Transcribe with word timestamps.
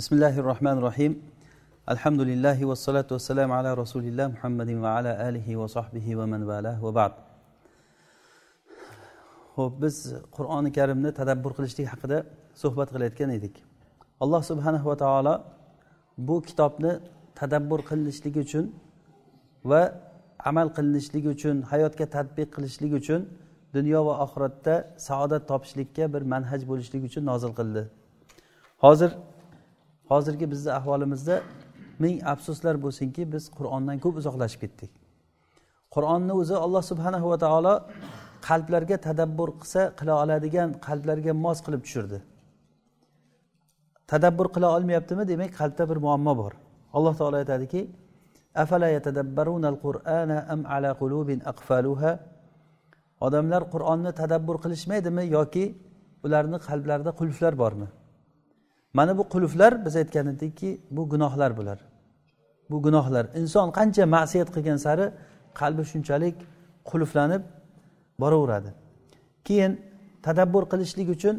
bismillahi 0.00 0.38
rohmanir 0.50 0.82
rohim 0.88 1.12
alhamdulillahi 1.86 2.68
vassalotu 2.70 3.10
vassalamu 3.16 3.52
ala 3.58 3.70
rasulilloh 3.82 4.26
muhammadin 4.34 4.82
va 4.84 4.90
ala 4.98 5.12
alihi 5.28 5.58
va 5.60 5.66
sohbihi 5.76 6.16
va 6.18 6.26
man 6.32 6.42
vala 6.50 6.72
va 6.84 6.90
ba'd. 6.98 7.12
Ho'p 9.56 9.72
biz 9.82 9.96
qur'oni 10.36 10.70
karimni 10.78 11.10
tadabbur 11.20 11.52
qilishlik 11.58 11.86
haqida 11.92 12.18
suhbat 12.62 12.88
qilayotgan 12.94 13.30
edik. 13.38 13.54
Alloh 14.22 14.42
subhanahu 14.50 14.86
va 14.90 14.96
taolo 15.04 15.34
bu 16.28 16.36
kitobni 16.48 16.92
tadabbur 17.40 17.80
qilinishligi 17.88 18.40
uchun 18.46 18.64
va 19.70 19.82
amal 20.50 20.68
qilinishligi 20.76 21.28
uchun 21.36 21.56
hayotga 21.72 22.06
tadbiq 22.16 22.48
qilishlik 22.56 22.92
uchun 23.00 23.20
dunyo 23.76 24.00
va 24.08 24.14
oxiratda 24.24 24.74
saodat 25.08 25.42
topishlikka 25.50 26.04
bir 26.14 26.22
manhaj 26.32 26.60
bo'lishligi 26.70 27.04
uchun 27.10 27.22
nozil 27.30 27.52
qildi. 27.58 27.82
Hozir 28.86 29.10
hozirgi 30.10 30.46
bizni 30.52 30.70
ahvolimizda 30.78 31.36
ming 32.04 32.16
afsuslar 32.32 32.74
bo'lsinki 32.84 33.22
biz 33.32 33.44
qur'ondan 33.58 33.96
ko'p 34.04 34.14
uzoqlashib 34.20 34.60
ketdik. 34.64 34.92
Qur'onni 35.94 36.32
o'zi 36.40 36.56
alloh 36.64 36.82
subhanahu 36.90 37.26
va 37.32 37.38
taolo 37.44 37.74
qalblarga 38.48 38.96
tadabbur 39.06 39.48
qilsa 39.60 39.82
qila 39.98 40.14
oladigan 40.22 40.68
qalblarga 40.86 41.32
mos 41.44 41.58
qilib 41.66 41.82
tushirdi. 41.86 42.18
Tadabbur 44.12 44.46
qila 44.54 44.68
olmayaptimi? 44.76 45.22
Demak 45.32 45.50
qalbda 45.60 45.84
bir 45.90 45.98
muammo 46.06 46.32
bor. 46.40 46.52
Alloh 46.96 47.14
taolo 47.20 47.36
aytadiki 47.42 47.80
odamlar 53.26 53.62
qur'onni 53.72 54.12
tadabbur 54.20 54.56
qilishmaydimi 54.64 55.24
yoki 55.36 55.64
ularni 56.24 56.58
qalblarida 56.68 57.10
qulflar 57.20 57.52
bormi? 57.62 57.88
Mana 58.92 59.18
bu 59.18 59.28
qulflar 59.28 59.84
biz 59.84 59.96
aytgan 59.96 60.26
edikki 60.26 60.80
bu 60.90 61.08
gunohlar 61.08 61.56
bular. 61.56 61.78
Bu 62.70 62.82
gunohlar. 62.82 63.26
Inson 63.34 63.70
qancha 63.78 64.06
ma'siyat 64.06 64.48
qilgan 64.54 64.76
sari 64.76 65.06
qalbi 65.60 65.84
shunchalik 65.92 66.36
qulflanib 66.90 67.42
boraveradi. 68.20 68.70
Keyin 69.44 69.72
tadabbur 70.22 70.64
qilishlik 70.72 71.08
uchun 71.16 71.36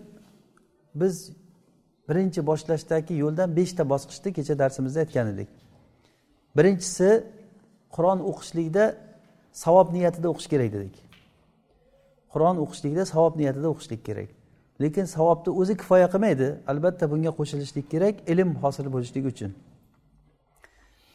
biz 0.96 1.16
birinchi 2.10 2.42
boshlashdagi 2.50 3.14
yo'ldan 3.24 3.50
beshta 3.60 3.84
bosqichni 3.94 4.30
kecha 4.38 4.54
darsimizda 4.62 5.00
aytgan 5.04 5.28
edik. 5.34 5.50
Birinchisi 6.58 7.10
qur'on 7.96 8.20
o'qishlikda 8.30 8.86
savob 9.64 9.88
niyatida 9.96 10.28
o'qish 10.34 10.48
kerak 10.54 10.70
dedik. 10.76 10.96
Qur'on 12.34 12.56
o'qishlikda 12.64 13.04
savob 13.14 13.34
niyatida 13.40 13.68
o'qishlik 13.74 14.02
kerak. 14.08 14.30
Lekin 14.84 15.06
savobni 15.16 15.52
o'zi 15.60 15.74
kifoya 15.82 16.08
qilmaydi. 16.14 16.48
Albatta 16.72 17.06
bunga 17.12 17.32
qo'shilishlik 17.40 17.86
kerak 17.94 18.16
ilm 18.32 18.50
hosil 18.64 18.86
bo'lishlik 18.96 19.26
uchun. 19.32 19.52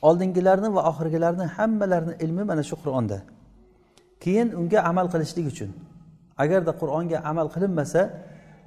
Oldingilarni 0.08 0.68
va 0.76 0.82
oxirgilarni 0.90 1.46
hammalarini 1.56 2.14
ilmi 2.24 2.44
mana 2.50 2.62
shu 2.68 2.76
qur'onda. 2.82 3.18
Keyin 4.22 4.48
unga 4.60 4.80
amal 4.90 5.06
qilishlik 5.12 5.46
uchun. 5.52 5.70
Agarda 6.42 6.72
qur'onga 6.80 7.18
amal 7.30 7.46
qilinmasa 7.54 8.00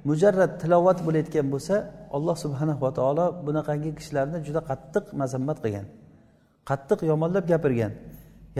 mujarrad 0.08 0.52
tilovat 0.62 0.98
bo'layotgan 1.06 1.46
bo'lsa 1.54 1.74
alloh 2.16 2.36
subhanahu 2.44 2.80
va 2.84 2.90
taolo 2.98 3.26
bunaqangi 3.46 3.90
kishilarni 3.98 4.38
juda 4.46 4.60
qattiq 4.70 5.04
mazammat 5.20 5.58
qilgan. 5.64 5.86
Qattiq 6.70 6.98
yomonlab 7.10 7.44
gapirgan. 7.52 7.92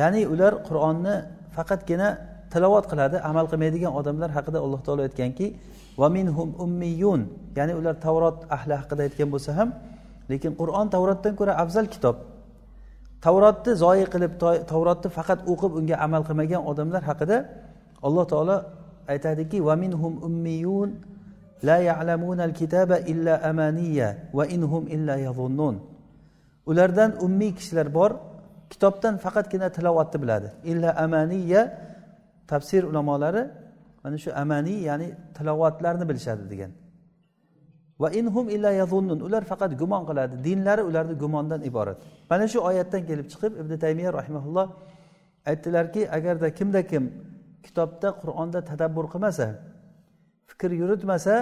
Ya'ni 0.00 0.22
ular 0.32 0.52
qur'onni 0.68 1.14
faqatgina 1.56 2.08
tilovat 2.52 2.84
qiladi 2.90 3.16
amal 3.30 3.46
qilmaydigan 3.50 3.92
odamlar 4.00 4.30
haqida 4.36 4.58
alloh 4.64 4.80
taolo 4.86 5.02
aytganki 5.08 5.46
va 6.00 6.08
minhum 6.16 6.48
ummiyun 6.64 7.20
ya'ni 7.58 7.72
ular 7.80 7.94
tavrot 8.06 8.38
ahli 8.56 8.74
haqida 8.80 9.02
aytgan 9.06 9.28
bo'lsa 9.34 9.50
ham 9.58 9.68
lekin 10.30 10.52
qur'on 10.60 10.86
tavrotdan 10.94 11.32
ko'ra 11.40 11.52
afzal 11.62 11.86
kitob. 11.94 12.16
Tavrotni 13.24 13.72
zoyi 13.82 14.04
qilib 14.12 14.32
tavrotni 14.72 15.08
faqat 15.18 15.40
o'qib 15.52 15.72
unga 15.78 15.96
amal 16.06 16.22
qilmagan 16.28 16.62
odamlar 16.70 17.02
haqida 17.10 17.36
alloh 18.06 18.24
taolo 18.32 18.56
aytadiki 19.12 19.58
va 19.68 19.74
minhum 19.82 20.12
ummiyun 20.28 20.90
la 21.68 21.76
ya'lamuna 21.88 22.42
al-kitaba 22.48 22.96
illa 23.12 23.34
amaniya 23.50 24.08
va 24.38 24.44
inhum 24.56 24.82
illa 24.94 25.14
yazunnun 25.26 25.74
ulardan 26.70 27.10
ummiy 27.26 27.52
kishilar 27.58 27.88
bor 27.98 28.10
kitobdan 28.72 29.14
faqatgina 29.24 29.68
tilovatni 29.76 30.18
biladi. 30.22 30.48
Illa 30.72 30.90
amaniya 31.04 31.60
tafsir 32.52 32.82
ulamolari 32.90 33.42
mana 34.02 34.16
shu 34.24 34.30
amaniy 34.42 34.78
ya'ni 34.88 35.08
tilovatlarni 35.36 36.04
bilishadi 36.10 36.44
degan. 36.52 36.72
Va 38.02 38.08
inhum 38.20 38.46
illa 38.54 38.70
yazunnun 38.80 39.20
ular 39.26 39.42
faqat 39.50 39.70
gumon 39.80 40.02
qiladi. 40.08 40.34
Dinlari 40.46 40.82
ularni 40.88 41.14
gumondan 41.22 41.60
iborat. 41.70 41.98
Mana 42.30 42.44
shu 42.52 42.58
oyatdan 42.68 43.02
kelib 43.08 43.26
chiqib 43.32 43.52
ibn 43.60 43.72
taymiya 43.82 44.10
rahimaulloh 44.18 44.66
aytdilarki 45.50 46.02
agarda 46.16 46.48
kimda 46.58 46.80
kim 46.90 47.04
kitobda 47.64 48.08
qur'onda 48.22 48.58
tadabbur 48.70 49.06
qilmasa 49.12 49.46
fikr 50.50 50.70
yuritmasa 50.80 51.34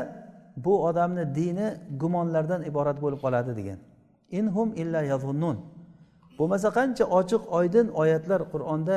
bu 0.64 0.72
odamni 0.88 1.24
dini 1.38 1.68
gumonlardan 2.02 2.60
iborat 2.70 2.98
bo'lib 3.04 3.20
qoladi 3.24 3.52
degan. 3.58 3.78
Inhum 4.38 4.68
illa 4.82 5.00
yazunnun 5.12 5.56
bo'lmasa 6.38 6.68
qancha 6.78 7.04
ochiq 7.18 7.42
oydin 7.58 7.86
oyatlar 8.02 8.40
qur'onda 8.52 8.96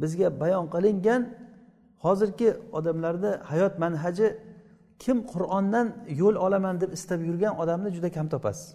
bizga 0.00 0.28
bayon 0.40 0.66
qilingan 0.74 1.20
hozirgi 2.04 2.48
odamlarda 2.78 3.30
hayot 3.50 3.74
manhaji 3.84 4.26
kim 5.02 5.16
qur'ondan 5.32 5.86
yo'l 6.20 6.36
olaman 6.46 6.74
deb 6.82 6.90
istab 6.98 7.20
yurgan 7.28 7.54
odamni 7.62 7.90
juda 7.96 8.08
kam 8.16 8.26
topasiz. 8.34 8.66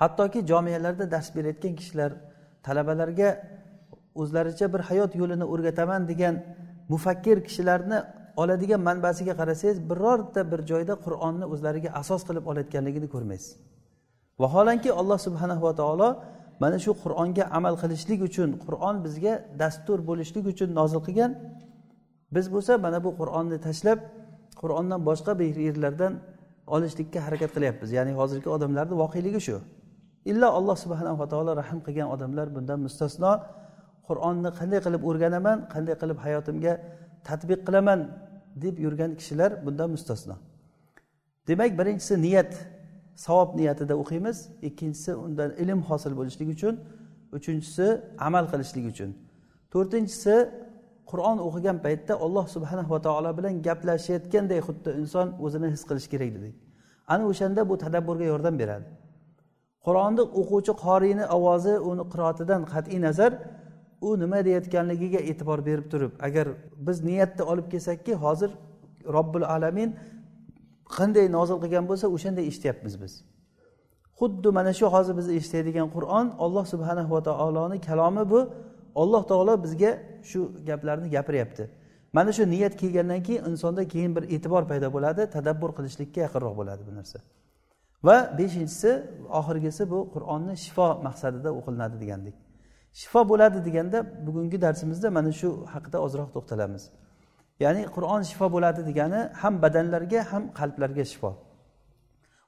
Hattoki 0.00 0.40
jomiyalarda 0.50 1.04
dars 1.14 1.28
berayotgan 1.36 1.74
kishilar 1.80 2.10
talabalarga 2.66 3.28
o'zlaricha 4.20 4.66
bir 4.74 4.82
hayot 4.88 5.12
yo'lini 5.20 5.46
o'rgataman 5.52 6.02
degan 6.10 6.34
mufakkir 6.92 7.36
kishilarni 7.46 7.98
oladigan 8.42 8.80
manbasiga 8.88 9.34
qarasangiz 9.40 9.78
birorta 9.90 10.40
bir 10.50 10.60
joyda 10.70 10.94
qur'onni 11.04 11.44
o'zlariga 11.52 11.90
asos 12.00 12.22
qilib 12.28 12.44
olayotganligini 12.50 13.08
ko'rmaysiz. 13.14 13.50
Vaholanki 14.42 14.90
alloh 15.00 15.18
subhanahu 15.26 15.62
va 15.68 15.74
taolo 15.80 16.08
mana 16.62 16.78
shu 16.84 16.92
qur'onga 17.04 17.44
amal 17.58 17.74
qilishlik 17.82 18.20
uchun 18.28 18.50
qur'on 18.64 18.96
bizga 19.06 19.34
dastur 19.60 19.98
bo'lishlik 20.08 20.44
uchun 20.52 20.68
nozil 20.78 21.00
qilgan. 21.06 21.30
Biz 22.34 22.46
bo'lsa 22.54 22.72
mana 22.84 22.98
bu 23.04 23.10
qur'onni 23.20 23.58
tashlab 23.66 23.98
qur'ondan 24.60 25.00
boshqa 25.08 25.32
yerlardan 25.68 26.12
olishlikka 26.74 27.18
harakat 27.26 27.50
qilyapmiz. 27.56 27.88
Ya'ni 27.98 28.12
hozirgi 28.20 28.48
odamlarni 28.56 28.94
voqeligi 29.02 29.40
shu. 29.48 29.56
Illo 30.30 30.48
alloh 30.58 30.76
subhanava 30.84 31.24
taolo 31.32 31.52
rahm 31.62 31.78
qilgan 31.86 32.08
odamlar 32.14 32.46
bundan 32.56 32.78
mustasno. 32.86 33.32
Qur'onni 34.08 34.50
qanday 34.58 34.80
qilib 34.86 35.02
o'rganaman 35.08 35.58
qanday 35.74 35.94
qilib 36.02 36.18
hayotimga 36.24 36.72
tadbiq 37.28 37.60
qilaman 37.66 38.00
deb 38.64 38.74
yurgan 38.84 39.10
kishilar 39.18 39.50
bundan 39.66 39.88
mustasno. 39.94 40.36
Demak 41.48 41.72
birinchisi 41.78 42.14
niyat. 42.26 42.52
Savob 43.24 43.50
niyatida 43.58 43.94
o'qiymiz. 44.02 44.36
Ikkinchisi 44.68 45.10
undan 45.24 45.50
ilm 45.62 45.80
hosil 45.88 46.12
bo'lishlik 46.18 46.48
uchun. 46.56 46.74
Uchinchisi 47.36 47.86
amal 48.26 48.44
qilishlik 48.52 48.84
uchun. 48.92 49.10
To'rtinchisi 49.72 50.34
qur'on 51.10 51.38
o'qigan 51.48 51.76
paytda 51.84 52.14
alloh 52.24 52.44
subhanahu 52.54 52.90
va 52.94 53.00
taolo 53.06 53.30
bilan 53.38 53.54
gaplashayotganday 53.66 54.60
xuddi 54.68 54.90
inson 55.00 55.26
o'zini 55.44 55.68
his 55.74 55.82
qilishi 55.88 56.08
kerak 56.14 56.30
dedik. 56.36 56.54
Ana 57.12 57.22
o'shanda 57.30 57.60
bu 57.70 57.74
tadabburga 57.84 58.26
yordam 58.32 58.54
beradi. 58.62 58.86
Qur'onni 59.86 60.22
o'quvchi 60.40 60.72
qoriyni 60.84 61.24
ovozi 61.36 61.74
uni 61.90 62.04
qiroatidan 62.12 62.62
qat'iy 62.72 63.00
nazar 63.06 63.32
u 64.06 64.08
nima 64.22 64.38
deyayotganligiga 64.46 65.20
e'tibor 65.30 65.58
berib 65.68 65.86
turib 65.92 66.12
agar 66.26 66.46
biz 66.86 66.96
niyatni 67.08 67.42
olib 67.52 67.66
kelsakki 67.72 68.14
hozir 68.24 68.50
robbil 69.16 69.44
alamin 69.56 69.90
qanday 70.96 71.26
nozil 71.36 71.58
qilgan 71.62 71.84
bo'lsa 71.90 72.06
o'shanday 72.16 72.44
eshityapmiz 72.50 72.94
biz. 73.02 73.12
Xuddi 74.18 74.48
mana 74.58 74.72
shu 74.78 74.86
hozir 74.94 75.14
biz 75.20 75.26
eshitadigan 75.38 75.88
qur'on 75.96 76.26
olloh 76.44 76.64
subhanahu 76.72 77.10
va 77.16 77.22
taoloni 77.28 77.78
kalomi 77.88 78.24
bu. 78.32 78.40
Alloh 79.02 79.22
taolo 79.30 79.54
bizga 79.64 79.90
shu 80.30 80.40
gaplarni 80.68 81.08
gapiryapti. 81.16 81.64
Mana 82.16 82.32
shu 82.36 82.42
niyat 82.54 82.74
kelgandan 82.80 83.20
keyin 83.26 83.42
insonda 83.50 83.82
keyin 83.92 84.16
bir 84.16 84.24
e'tibor 84.34 84.62
paydo 84.70 84.88
bo'ladi 84.96 85.22
tadabbur 85.36 85.70
qilishlikka 85.78 86.20
yaqinroq 86.26 86.54
bo'ladi 86.60 86.82
bu 86.88 86.92
narsa. 86.98 87.18
Va 88.06 88.16
beshinchisi 88.38 88.90
oxirgisi 89.40 89.82
bu 89.92 89.98
qur'onni 90.14 90.54
shifo 90.64 90.88
maqsadida 91.06 91.50
o'qilinadi 91.58 91.96
degandik. 92.02 92.36
Shifo 93.00 93.20
bo'ladi 93.30 93.58
deganda 93.66 93.98
bugungi 94.26 94.58
darsimizda 94.64 95.08
mana 95.16 95.32
shu 95.40 95.48
haqida 95.74 95.98
ozroq 96.06 96.28
to'xtalamiz. 96.36 96.82
Ya'ni 97.64 97.82
qur'on 97.96 98.22
shifo 98.30 98.46
bo'ladi 98.54 98.80
degani 98.88 99.20
ham 99.40 99.54
badanlarga 99.64 100.20
ham 100.30 100.42
qalblarga 100.58 101.04
shifo. 101.12 101.30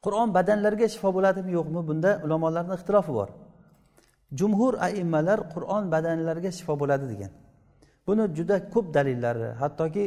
Qur'on 0.05 0.29
badanlarga 0.37 0.87
shifo 0.95 1.09
bo'ladimi 1.17 1.51
yo'qmi? 1.59 1.81
Bunda 1.89 2.11
ulamolarni 2.25 2.75
ixtilofi 2.79 3.13
bor. 3.19 3.29
Jumhur 4.39 4.73
aimmalar 4.87 5.39
qur'on 5.55 5.85
badanlarga 5.95 6.51
shifo 6.59 6.75
bo'ladi 6.83 7.07
degan. 7.13 7.33
Buni 8.07 8.25
juda 8.37 8.57
ko'p 8.75 8.87
dalillari 8.97 9.49
hattoki 9.63 10.05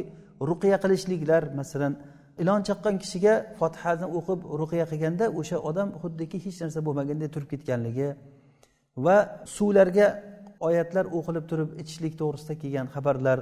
ruqiya 0.50 0.76
qilishliklar 0.84 1.42
masalan 1.60 1.92
ilon 2.42 2.60
chaqqan 2.68 2.94
kishiga 3.02 3.34
fotihani 3.58 4.06
o'qib 4.18 4.40
ruqiya 4.60 4.86
qilganda 4.90 5.24
o'sha 5.40 5.56
odam 5.70 5.88
xuddiki 6.02 6.36
hech 6.44 6.58
narsa 6.62 6.80
bo'lmaganday 6.86 7.28
turib 7.34 7.48
ketganligi 7.52 8.08
va 9.04 9.16
suvlarga 9.56 10.06
oyatlar 10.68 11.04
o'qilib 11.18 11.44
turib 11.50 11.70
ichishlik 11.82 12.14
to'g'risida 12.20 12.54
kelgan 12.62 12.86
xabarlar 12.94 13.38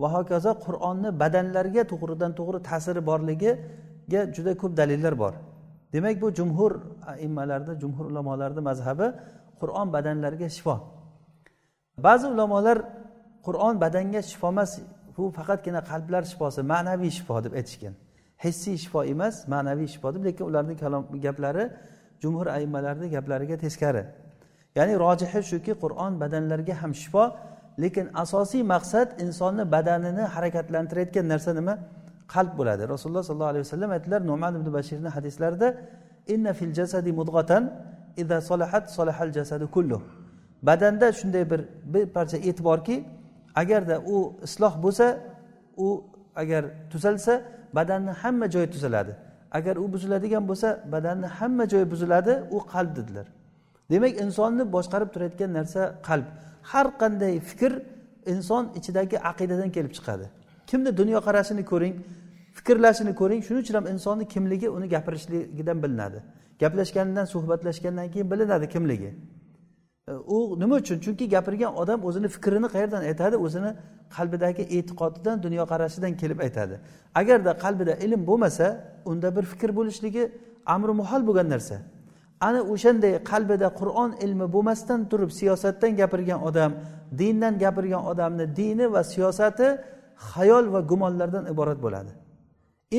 va 0.00 0.08
hokazo 0.14 0.50
qur'onni 0.66 1.10
badanlarga 1.22 1.82
to'g'ridan 1.92 2.32
to'g'ri 2.38 2.58
ta'siri 2.68 3.00
borligiga 3.10 3.52
juda 4.36 4.52
ko'p 4.60 4.72
dalillar 4.80 5.14
bor. 5.22 5.34
Demak 5.94 6.16
bu 6.22 6.28
jumhur 6.38 6.72
immalarni 7.26 7.74
jumhur 7.82 8.04
ulamolarni 8.10 8.62
mazhabi 8.70 9.06
qur'on 9.60 9.86
badanlarga 9.96 10.48
shifo. 10.56 10.76
Ba'zi 12.06 12.26
ulamolar 12.34 12.78
qur'on 13.46 13.74
badanga 13.84 14.20
shifo 14.30 14.48
emas 14.54 14.70
bu 15.16 15.22
faqatgina 15.38 15.80
qalblar 15.90 16.22
shifosi 16.30 16.60
ma'naviy 16.72 17.10
shifo 17.18 17.34
deb 17.44 17.52
aytishgan. 17.60 17.94
Hissiy 18.44 18.76
shifo 18.84 19.00
emas 19.14 19.34
ma'naviy 19.52 19.88
shifo 19.94 20.08
deb 20.14 20.22
lekin 20.28 20.44
ularni 20.50 20.74
kalom 20.82 21.02
gaplari 21.26 21.64
jumhur 22.22 22.46
aimmalarni 22.56 23.06
gaplariga 23.16 23.56
teskari. 23.64 24.02
Ya'ni 24.78 24.94
rojihi 25.04 25.40
shuki 25.50 25.72
qur'on 25.82 26.12
badanlarga 26.22 26.74
ham 26.82 26.92
shifo 27.02 27.24
lekin 27.82 28.06
asosiy 28.14 28.62
maqsad 28.74 29.08
insonni 29.24 29.64
badanini 29.74 30.24
harakatlantirayotgan 30.34 31.26
narsa 31.32 31.54
nima? 31.54 31.74
Qalb 32.34 32.52
bo'ladi. 32.58 32.82
Rasululloh 32.94 33.24
sollallohu 33.28 33.52
alayhi 33.54 33.64
vasallam 33.66 33.90
aytdilar 33.96 34.20
numan 34.30 34.52
ibn 34.58 34.68
bashirni 34.76 35.08
hadislarida 35.16 35.68
inna 36.34 36.52
fil 36.58 36.72
jasadi 36.78 37.10
mudg'atan 37.20 37.62
idza 38.22 38.38
solahat 38.40 38.84
solahal 38.96 39.30
jasadu 39.38 39.66
kullu 39.76 39.98
badanda 40.62 41.12
shunday 41.12 41.50
bir 41.50 41.60
bir 41.84 42.04
parcha 42.16 42.36
et 42.36 42.64
borki 42.64 43.04
agarda 43.54 43.96
u 44.14 44.16
isloh 44.42 44.82
bo'lsa 44.84 45.06
u 45.76 46.04
agar 46.36 46.64
tuzalsa 46.90 47.42
badanni 47.72 48.10
hamma 48.10 48.50
joyi 48.50 48.70
tuzaladi. 48.70 49.16
Agar 49.52 49.76
u 49.76 49.92
buziladigan 49.92 50.48
bo'lsa 50.48 50.68
badanni 50.92 51.26
hamma 51.26 51.68
joyi 51.68 51.90
buziladi 51.90 52.42
u 52.50 52.58
qalb 52.58 52.96
dedilar. 52.96 53.26
Demak 53.90 54.20
insonni 54.20 54.72
boshqarib 54.72 55.10
turayotgan 55.14 55.52
narsa 55.52 55.94
qalb. 56.08 56.24
Har 56.70 56.86
qanday 57.00 57.34
fikr 57.50 57.72
inson 58.32 58.64
ichidagi 58.78 59.16
aqidadan 59.30 59.70
kelib 59.76 59.92
chiqadi. 59.96 60.26
Kimni 60.70 60.90
dunyoqarashini 61.00 61.64
ko'ring 61.72 61.94
fikrlashini 62.58 63.12
ko'ring 63.20 63.40
shuning 63.46 63.62
uchun 63.64 63.74
ham 63.78 63.86
insonni 63.92 64.24
kimligi 64.34 64.68
uni 64.76 64.86
gapirishligidan 64.94 65.78
bilinadi. 65.84 66.18
Gaplashganidan 66.62 67.26
suhbatlashgandan 67.34 68.08
keyin 68.12 68.30
bilinadi 68.32 68.66
kimligi. 68.74 69.10
U 70.36 70.60
nima 70.60 70.74
uchun? 70.82 70.98
Chunki 71.04 71.28
gapirgan 71.34 71.72
odam 71.82 72.04
o'zini 72.08 72.28
fikrini 72.34 72.68
qayerdan 72.74 73.02
aytadi? 73.10 73.36
O'zini 73.46 73.70
qalbidagi 74.16 74.62
e'tiqodidan 74.76 75.36
dunyoqarashidan 75.46 76.12
kelib 76.20 76.38
aytadi. 76.46 76.74
Agarda 77.20 77.52
qalbida 77.64 77.94
ilm 78.04 78.20
bo'lmasa 78.30 78.66
unda 79.10 79.28
bir 79.36 79.44
fikr 79.52 79.70
bo'lishligi 79.78 80.22
amri 80.74 80.92
muhol 81.00 81.22
bo'lgan 81.28 81.48
narsa. 81.54 81.76
Ana 82.40 82.60
o'shanday 82.72 83.14
qalbida 83.30 83.68
qur'on 83.80 84.10
ilmi 84.24 84.46
bo'lmasdan 84.54 85.00
turib 85.10 85.30
siyosatdan 85.40 85.92
gapirgan 86.00 86.40
odam 86.48 86.72
dindan 87.18 87.54
gapirgan 87.58 88.02
odamni 88.12 88.56
dini 88.56 88.86
va 88.92 89.02
siyosati 89.12 89.66
xayol 90.30 90.64
va 90.72 90.80
gumonlardan 90.90 91.44
iborat 91.52 91.78
bo'ladi. 91.84 92.12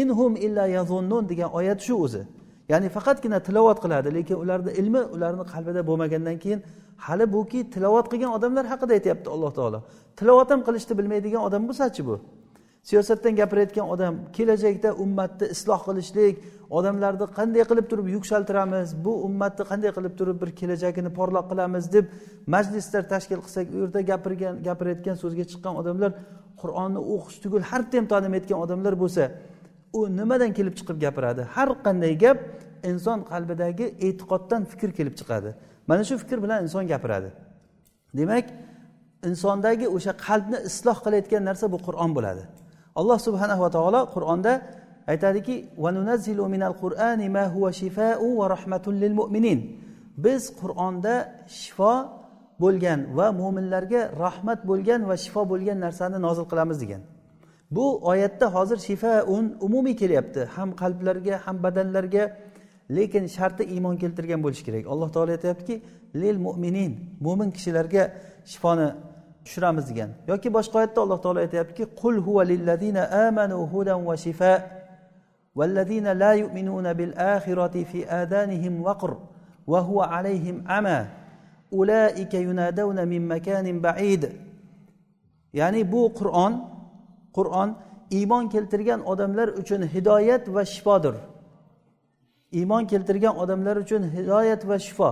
Inhum 0.02 0.36
illa 0.46 0.66
yazunnun 0.78 1.24
degan 1.30 1.50
oyat 1.60 1.80
shu 1.88 1.94
o'zi. 2.06 2.24
Ya'ni 2.72 2.90
faqatgina 2.96 3.40
tilovat 3.48 3.78
qiladi 3.84 4.10
lekin 4.18 4.36
ularni 4.44 4.72
ilmi 4.82 5.02
ularni 5.16 5.44
qalbida 5.54 5.82
bo'lmagandan 5.90 6.38
keyin 6.44 6.60
hali 7.06 7.26
buki 7.34 7.60
tilovat 7.74 8.06
qilgan 8.12 8.32
odamlar 8.38 8.66
haqida 8.72 8.94
aytyapti 8.98 9.28
alloh 9.36 9.52
taolo. 9.58 9.80
Tilovat 10.20 10.50
ham 10.52 10.62
qilishni 10.68 10.94
bilmaydigan 11.00 11.42
odam 11.48 11.64
bo'lsachi 11.70 12.02
bu? 12.10 12.16
Siyosatdan 12.90 13.34
gapirayotgan 13.42 13.88
odam 13.94 14.14
kelajakda 14.38 14.90
ummatni 15.04 15.46
isloh 15.56 15.82
qilishlik 15.88 16.36
odamlarni 16.78 17.28
qanday 17.38 17.64
qilib 17.70 17.88
turib 17.92 18.08
yuksaltiramiz 18.16 18.90
bu 19.06 19.14
ummatni 19.28 19.64
qanday 19.72 19.92
qilib 19.98 20.14
turib 20.20 20.38
bir 20.42 20.50
kelajagini 20.60 21.12
porloq 21.18 21.46
qilamiz 21.52 21.86
deb 21.96 22.06
majlislar 22.56 23.04
tashkil 23.14 23.40
qilsak 23.46 23.66
u 23.76 23.78
yerda 23.84 24.02
gapirgan 24.12 24.54
gapirayotgan 24.68 25.16
so'zga 25.24 25.46
chiqqan 25.52 25.74
odamlar 25.82 26.12
qur'onni 26.62 27.02
o'qish 27.14 27.38
tugul 27.44 27.62
har 27.72 27.82
ham 27.94 28.06
tanimayotgan 28.14 28.60
odamlar 28.66 28.94
bo'lsa 29.04 29.24
u 29.98 30.00
nimadan 30.20 30.52
kelib 30.58 30.76
chiqib 30.80 30.98
gapiradi? 31.06 31.42
Har 31.56 31.70
qanday 31.86 32.14
gap 32.24 32.38
inson 32.92 33.20
qalbidagi 33.32 33.86
e'tiqoddan 34.08 34.62
fikr 34.72 34.90
kelib 34.98 35.16
chiqadi. 35.20 35.50
Mana 35.90 36.04
shu 36.10 36.16
fikr 36.24 36.38
bilan 36.44 36.60
inson 36.66 36.84
gapiradi. 36.94 37.30
Demak 38.20 38.46
insondagi 39.30 39.86
o'sha 39.96 40.14
qalbni 40.28 40.58
isloh 40.70 40.98
qilayotgan 41.06 41.44
narsa 41.50 41.66
bu 41.74 41.78
qur'on 41.88 42.12
bo'ladi. 42.18 42.44
Alloh 43.00 43.18
subhanahu 43.28 43.62
va 43.66 43.70
taolo 43.76 44.02
qur'onda 44.16 44.54
aytadiki 45.12 45.56
biz 50.26 50.42
qur'onda 50.62 51.14
shifo 51.48 51.94
bo'lgan 52.64 53.00
va 53.18 53.28
mo'minlarga 53.42 54.02
rahmat 54.24 54.60
bo'lgan 54.70 55.02
va 55.10 55.16
shifo 55.24 55.42
bo'lgan 55.52 55.78
narsani 55.86 56.18
nozil 56.28 56.46
qilamiz 56.52 56.78
degan. 56.84 57.02
Bu 57.76 57.86
oyatda 58.12 58.46
hozir 58.56 58.78
shifaun 58.88 59.46
umumiy 59.68 59.96
kelyapti. 60.02 60.42
Ham 60.56 60.70
qalblarga 60.82 61.36
ham 61.46 61.58
badanlarga 61.66 62.24
lekin 62.98 63.24
sharti 63.38 63.64
iymon 63.74 63.96
keltirgan 64.04 64.40
bo'lishi 64.46 64.64
kerak. 64.68 64.84
Alloh 64.94 65.10
taolo 65.16 65.32
aytyaptiki 65.38 65.76
lil 66.22 66.38
mo'minin 66.46 66.92
mo'min 67.26 67.50
kishilarga 67.56 68.04
shifoni 68.52 68.88
tushiramiz 69.45 69.85
degan 69.91 70.11
yoki 70.31 70.49
boshqa 70.57 70.79
oyatda 70.81 71.01
alloh 71.05 71.19
taolo 71.25 71.41
aytyaptiki 71.47 71.85
qul 72.01 72.17
huva 72.27 72.43
lillazina 72.53 73.03
amanu 73.27 73.67
hudan 73.73 74.01
va 74.09 74.17
shifa 74.17 74.55
والذين 75.59 76.13
لا 76.13 76.33
يؤمنون 76.33 76.93
بالآخرة 76.93 77.85
في 77.91 78.07
آذانهم 78.07 78.83
وقر 78.83 79.19
وهو 79.67 80.01
عليهم 80.01 80.65
عمى 80.69 81.07
أولئك 81.73 82.35
ينادون 82.35 83.09
من 83.09 83.29
مكان 83.29 83.81
بعيد 83.81 84.23
ya'ni 85.53 85.93
bu 85.93 86.13
qur'on 86.15 86.53
qur'on 87.37 87.75
iymon 88.11 88.49
keltirgan 88.49 89.01
odamlar 89.13 89.49
uchun 89.61 89.83
hidoyat 89.95 90.45
va 90.55 90.65
shifodir 90.65 91.15
iymon 92.53 92.85
keltirgan 92.93 93.35
odamlar 93.43 93.77
uchun 93.77 94.03
hidoyat 94.17 94.69
va 94.69 94.79
shifo 94.87 95.11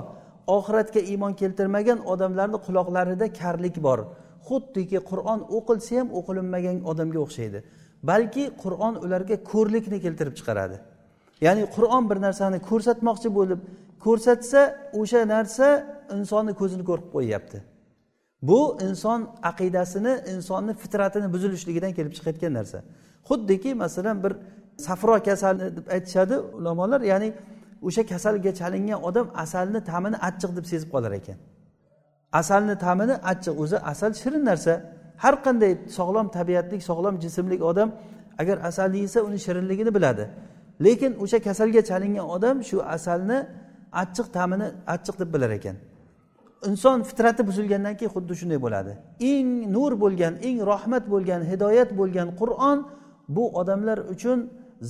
oxiratga 0.57 1.01
iymon 1.01 1.33
keltirmagan 1.41 1.99
odamlarni 2.13 2.59
quloqlarida 2.67 3.27
karlik 3.41 3.77
bor 3.87 3.99
Xuddiki 4.48 5.00
qur'on 5.10 5.40
o'qilsa 5.58 5.92
ham 6.00 6.08
o'qilinmagan 6.20 6.78
odamga 6.92 7.20
o'xshaydi. 7.26 7.60
Balki 8.10 8.44
qur'on 8.64 8.94
ularga 9.06 9.36
ko'rlikni 9.52 9.98
keltirib 10.06 10.36
chiqaradi. 10.40 10.78
Ya'ni 11.46 11.64
qur'on 11.76 12.04
bir 12.10 12.18
narsani 12.28 12.58
ko'rsatmoqchi 12.70 13.30
bo'lib 13.38 13.60
ko'rsatsa 14.06 14.62
o'sha 15.02 15.22
narsa 15.36 15.68
insonni 16.18 16.54
ko'zini 16.62 16.84
ko'rib 16.90 17.08
qo'yyapti. 17.16 17.58
Bu 18.50 18.78
inson 18.88 19.20
aqidasini 19.52 20.14
insonni 20.34 20.74
fitratini 20.82 21.28
buzilishligidan 21.34 21.92
kelib 21.98 22.14
chiqayotgan 22.18 22.54
narsa. 22.60 22.80
Xuddiki 23.30 23.72
masalan 23.84 24.18
bir 24.24 24.34
safro 24.86 25.16
kasali 25.28 25.76
deb 25.78 25.88
aytishadi 25.96 26.36
ulamolar 26.58 27.02
ya'ni 27.12 27.30
o'sha 27.88 28.04
kasalga 28.12 28.52
chalingan 28.60 29.00
odam 29.10 29.28
asalni 29.44 29.80
ta'mini 29.90 30.18
achchiq 30.28 30.52
deb 30.58 30.66
sezib 30.72 30.90
qolar 30.96 31.12
ekan. 31.20 31.38
Asalni 32.40 32.76
ta'mini 32.86 33.16
achchiq 33.32 33.56
o'zi 33.64 33.78
asal 33.92 34.12
shirin 34.22 34.44
narsa. 34.50 34.74
Har 35.24 35.36
qanday 35.46 35.72
sog'lom 35.98 36.28
tabiatlik 36.38 36.82
sog'lom 36.90 37.16
jismlik 37.24 37.62
odam 37.72 37.90
agar 38.42 38.58
asalni 38.70 39.00
yesa 39.06 39.20
uni 39.28 39.40
shirinligini 39.46 39.92
biladi. 39.98 40.24
Lekin 40.86 41.12
o'sha 41.24 41.40
kasalga 41.48 41.82
chalingan 41.90 42.26
odam 42.36 42.56
shu 42.70 42.78
asalni 42.96 43.38
achchiq 44.02 44.28
ta'mini 44.36 44.68
achchiq 44.94 45.16
deb 45.22 45.30
bilar 45.34 45.52
ekan. 45.60 45.76
Inson 46.70 46.98
fitrati 47.10 47.42
buzilgandan 47.50 47.94
keyin 48.00 48.12
xuddi 48.16 48.34
shunday 48.40 48.60
bo'ladi. 48.66 48.92
Eng 49.32 49.50
nur 49.76 49.92
bo'lgan 50.04 50.34
eng 50.48 50.58
rahmat 50.72 51.04
bo'lgan 51.14 51.42
hidoyat 51.52 51.90
bo'lgan 52.00 52.28
qur'on 52.40 52.78
bu 53.36 53.44
odamlar 53.60 53.98
uchun 54.14 54.40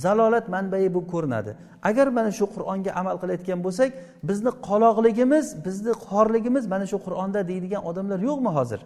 zalolat 0.02 0.46
manbai 0.54 0.94
bo'lib 0.94 1.08
ko'rinadi. 1.12 1.50
Agar 1.88 2.06
mana 2.18 2.30
shu 2.38 2.46
qur'onga 2.54 2.90
amal 3.00 3.16
qilayotgan 3.22 3.60
bo'lsak 3.66 3.90
bizni 4.28 4.50
qoloqligimiz 4.68 5.46
bizni 5.66 5.92
xorligimiz 6.06 6.64
mana 6.72 6.86
shu 6.92 6.98
qur'onda 7.06 7.40
deydigan 7.50 7.82
odamlar 7.90 8.18
yo'qmi 8.28 8.50
hozir? 8.58 8.80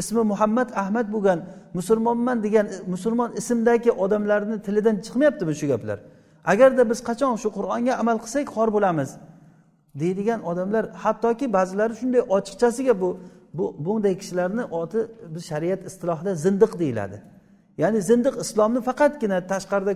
Ismi 0.00 0.22
muhammad 0.32 0.68
ahmad 0.82 1.06
bo'lgan 1.14 1.38
musulmonman 1.78 2.38
degan 2.46 2.66
e, 2.66 2.76
musulmon 2.94 3.30
ismdagi 3.40 3.90
odamlarni 4.04 4.56
tilidan 4.66 4.96
chiqmayaptimi 5.04 5.54
shu 5.60 5.66
gaplar? 5.72 5.98
Agarda 6.52 6.82
biz 6.90 6.98
qachon 7.08 7.34
shu 7.42 7.48
qur'onga 7.58 7.94
amal 8.02 8.16
qilsak 8.24 8.46
xor 8.56 8.68
bo'lamiz. 8.76 9.10
Deydigan 10.02 10.40
odamlar 10.50 10.84
hattoki 11.04 11.46
ba'zilari 11.56 11.94
shunday 12.00 12.22
ochiqchasiga 12.36 12.94
bu 13.02 13.08
bunday 13.86 14.14
kishilarni 14.20 14.64
oti 14.80 15.00
biz 15.34 15.42
shariat 15.50 15.80
istilohida 15.90 16.32
zindiq 16.44 16.72
deyiladi. 16.82 17.16
Ya'ni 17.82 17.98
zindiq 18.10 18.34
islomni 18.44 18.80
faqatgina 18.88 19.38
tashqarida 19.52 19.92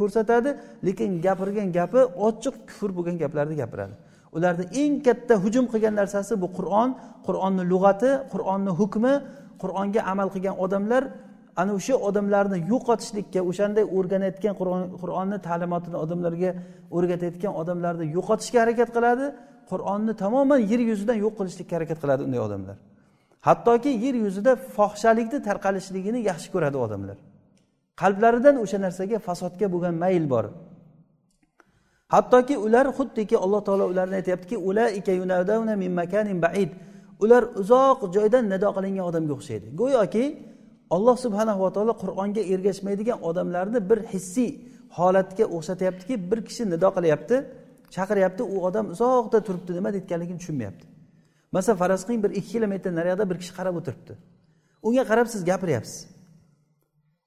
ko'rsatadi 0.00 0.50
lekin 0.86 1.10
gapirgan 1.26 1.68
gapi 1.78 2.00
ochiq 2.28 2.54
kufr 2.68 2.90
bo'lgan 2.96 3.16
gaplarni 3.22 3.56
gapiradi. 3.62 3.94
Ularni 4.36 4.64
eng 4.82 4.94
katta 5.06 5.34
hujum 5.44 5.64
qilgan 5.72 5.94
narsasi 6.00 6.32
bu 6.42 6.48
qur'on. 6.58 6.88
Qur'onni 7.26 7.62
lug'ati 7.72 8.10
qur'onni 8.32 8.72
hukmi 8.80 9.14
qur'onga 9.62 10.00
amal 10.12 10.28
qilgan 10.34 10.56
odamlar 10.64 11.02
ana 11.60 11.72
o'sha 11.78 11.94
odamlarni 12.08 12.58
yo'qotishlikka 12.72 13.40
o'shanday 13.50 13.84
o'rganayotgan 13.96 14.54
qur'onni 15.02 15.38
ta'limotini 15.48 15.96
odamlarga 16.04 16.50
o'rgatayotgan 16.96 17.52
odamlarni 17.60 18.04
yo'qotishga 18.16 18.58
harakat 18.64 18.88
qiladi. 18.96 19.26
Qur'onni 19.70 20.12
tamoman 20.22 20.60
yer 20.70 20.80
yuzidan 20.90 21.16
yo'q 21.24 21.34
qilishlikka 21.38 21.74
harakat 21.78 21.98
qiladi 22.02 22.22
unday 22.28 22.40
odamlar. 22.48 22.76
Hattoki 23.46 23.90
yer 24.04 24.14
yuzida 24.24 24.52
fohishalikni 24.76 25.38
tarqalishligini 25.48 26.20
yaxshi 26.30 26.48
ko'radi 26.54 26.78
odamlar. 26.84 27.16
Qalblaridan 28.00 28.56
o'sha 28.64 28.78
narsaga 28.86 29.18
fasodga 29.28 29.66
bo'lgan 29.74 29.94
mayl 30.02 30.24
bor. 30.34 30.44
Hattoki 32.14 32.54
ular 32.66 32.86
xuddiki 32.98 33.36
alloh 33.44 33.60
taolo 33.68 33.84
ularni 33.92 34.14
aytyaptiki 34.20 34.56
ular 37.24 37.42
uzoq 37.60 37.98
joydan 38.16 38.44
nido 38.52 38.68
qilingan 38.76 39.04
odamga 39.10 39.32
o'xshaydi. 39.38 39.66
Go'yoki 39.80 40.24
olloh 40.96 41.16
subhanava 41.24 41.68
taolo 41.76 41.92
qur'onga 42.02 42.42
ergashmaydigan 42.54 43.18
odamlarni 43.28 43.80
bir 43.90 43.98
hissiy 44.12 44.50
holatga 44.98 45.44
o'xshatyaptiki 45.56 46.14
bir 46.30 46.40
kishi 46.48 46.62
nido 46.72 46.88
qilyapti 46.96 47.36
chaqiryapti 47.94 48.42
u 48.54 48.56
odam 48.68 48.86
uzoqda 48.94 49.38
turibdi 49.46 49.72
nima 49.78 49.88
deyotganligini 49.94 50.38
tushunmayapti. 50.42 50.84
Masalan 51.52 51.78
faraz 51.78 52.02
qiling 52.06 52.24
bir 52.24 52.30
ikki 52.30 52.50
kilometr 52.52 52.90
naryoqda 52.98 53.24
bir 53.30 53.36
kishi 53.42 53.52
qarab 53.58 53.74
o'tiribdi. 53.80 54.12
Unga 54.82 55.04
qarab 55.10 55.26
siz 55.34 55.44
gapiryapsiz. 55.50 56.06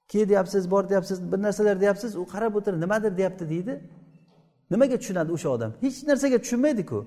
Ke 0.08 0.28
deyapsiz 0.28 0.70
bor 0.70 0.88
deyapsiz 0.90 1.18
bir 1.32 1.42
narsalar 1.46 1.80
deyapsiz 1.80 2.16
u 2.16 2.24
qarab 2.34 2.54
o'tirib 2.58 2.80
nimadir 2.84 3.16
deyapti 3.16 3.44
deydi. 3.52 3.74
Nimaga 4.70 4.96
tushunadi 5.02 5.30
o'sha 5.36 5.48
odam? 5.56 5.70
Hech 5.84 5.98
narsaga 6.10 6.38
tushunmaydiku. 6.44 6.98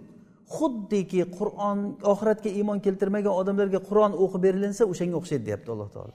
Xuddiki 0.56 1.22
qur'on 1.38 1.80
oxiratga 2.14 2.50
iymon 2.60 2.80
keltirmagan 2.86 3.34
odamlarga 3.42 3.80
qur'on 3.90 4.12
o'qib 4.24 4.42
berilinsa 4.46 4.84
o'shanga 4.92 5.16
o'xshaydi 5.22 5.46
deyapti 5.50 5.70
alloh 5.74 5.90
taolo. 5.96 6.14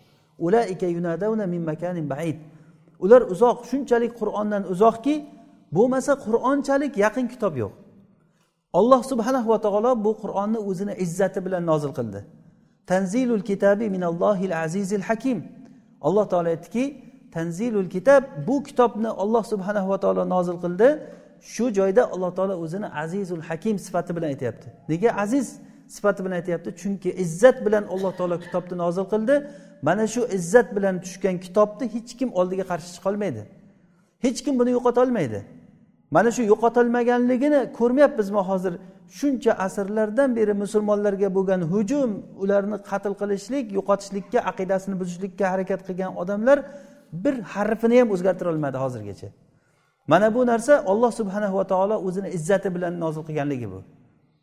Ular 3.04 3.22
uzoq 3.34 3.58
shunchalik 3.70 4.12
qur'ondan 4.20 4.62
uzoqki 4.72 5.14
bo'lmasa 5.76 6.12
qur'onchalik 6.24 6.92
yaqin 7.04 7.26
kitob 7.32 7.54
yo'q. 7.62 7.72
Alloh 8.72 9.02
subhana 9.02 9.48
va 9.48 9.60
taolo 9.60 10.04
bu 10.04 10.12
qur'onni 10.22 10.58
o'zini 10.58 10.94
izzati 11.04 11.44
bilan 11.46 11.66
nozil 11.66 11.92
qildi. 11.98 12.24
Tanzilul 12.86 13.42
kitabi 13.50 13.90
minallohil 13.90 14.54
azizil 14.64 15.00
hakim. 15.00 15.38
Alloh 16.00 16.26
taolo 16.28 16.48
aytdiki 16.48 16.84
tanzilul 17.32 17.88
kitab 17.88 18.22
bu 18.46 18.62
kitobni 18.62 19.10
olloh 19.22 19.44
subhana 19.52 19.88
va 19.88 19.98
taolo 20.00 20.28
nozil 20.28 20.58
qildi. 20.64 20.88
Shu 21.52 21.64
joyda 21.78 22.02
alloh 22.14 22.30
taolo 22.36 22.54
o'zini 22.64 22.88
azizul 23.02 23.42
hakim 23.48 23.78
sifati 23.78 24.16
bilan 24.16 24.28
aytyapti. 24.34 24.66
Nega 24.88 25.10
aziz 25.24 25.46
sifati 25.88 26.20
bilan 26.24 26.36
aytyapti? 26.40 26.70
Chunki 26.80 27.10
izzat 27.24 27.66
bilan 27.66 27.84
alloh 27.94 28.12
taolo 28.18 28.36
kitobni 28.44 28.76
nozil 28.84 29.06
qildi. 29.12 29.34
Mana 29.82 30.06
shu 30.06 30.20
izzat 30.36 30.68
bilan 30.76 30.94
tushgan 31.04 31.36
kitobni 31.44 31.86
hech 31.94 32.10
kim 32.18 32.30
oldiga 32.40 32.64
qarshi 32.70 32.90
chiqolmaydi. 32.96 33.42
Hech 34.24 34.38
kim 34.44 34.54
buni 34.60 34.70
yo'qotolmaydi. 34.76 35.40
Mana 36.10 36.30
shu 36.36 36.42
yo'qotilmaganligini 36.52 37.60
ko'rmayapmizmi 37.78 38.42
hozir? 38.50 38.74
Shuncha 39.18 39.52
asrlardan 39.66 40.30
beri 40.38 40.52
musulmonlarga 40.62 41.28
bo'lgan 41.36 41.60
hujum 41.72 42.10
ularni 42.42 42.76
qatl 42.90 43.12
qilishlik 43.20 43.64
yo'qotishlikka 43.78 44.38
aqidasini 44.50 44.94
buzishlikka 45.00 45.44
harakat 45.52 45.80
qilgan 45.88 46.12
odamlar 46.22 46.58
bir 47.24 47.34
harfini 47.54 47.96
ham 48.00 48.08
o'zgartira 48.14 48.48
olmadi 48.54 48.76
hozirgacha. 48.84 49.28
Mana 50.12 50.34
bu 50.34 50.40
narsa 50.46 50.84
olloh 50.86 51.12
subhanahu 51.20 51.54
va 51.60 51.64
taolo 51.72 51.96
o'zini 52.06 52.28
izzati 52.36 52.68
bilan 52.74 52.92
nozil 53.00 53.22
qilganligi 53.28 53.68
bu. 53.74 53.80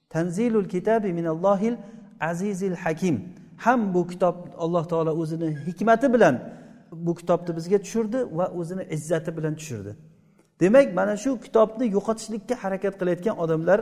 Tanzilul 0.10 0.68
kitabi 0.74 1.10
minallohil 1.20 1.76
azizil 2.20 2.76
hakim. 2.84 3.16
Ham 3.58 3.94
bu 3.94 4.08
kitob 4.08 4.36
alloh 4.58 4.84
taolo 4.92 5.12
o'zini 5.22 5.50
hikmati 5.68 6.14
bilan 6.14 6.36
bu 6.92 7.16
kitobni 7.20 7.52
bizga 7.58 7.78
tushirdi 7.86 8.20
va 8.38 8.46
o'zini 8.60 8.84
izzati 8.96 9.38
bilan 9.38 9.56
tushirdi. 9.60 9.92
Demak 10.62 10.88
mana 11.00 11.14
shu 11.24 11.32
kitobni 11.46 11.86
yo'qotishlikka 11.96 12.56
harakat 12.64 12.94
qilayotgan 13.00 13.36
odamlar 13.44 13.80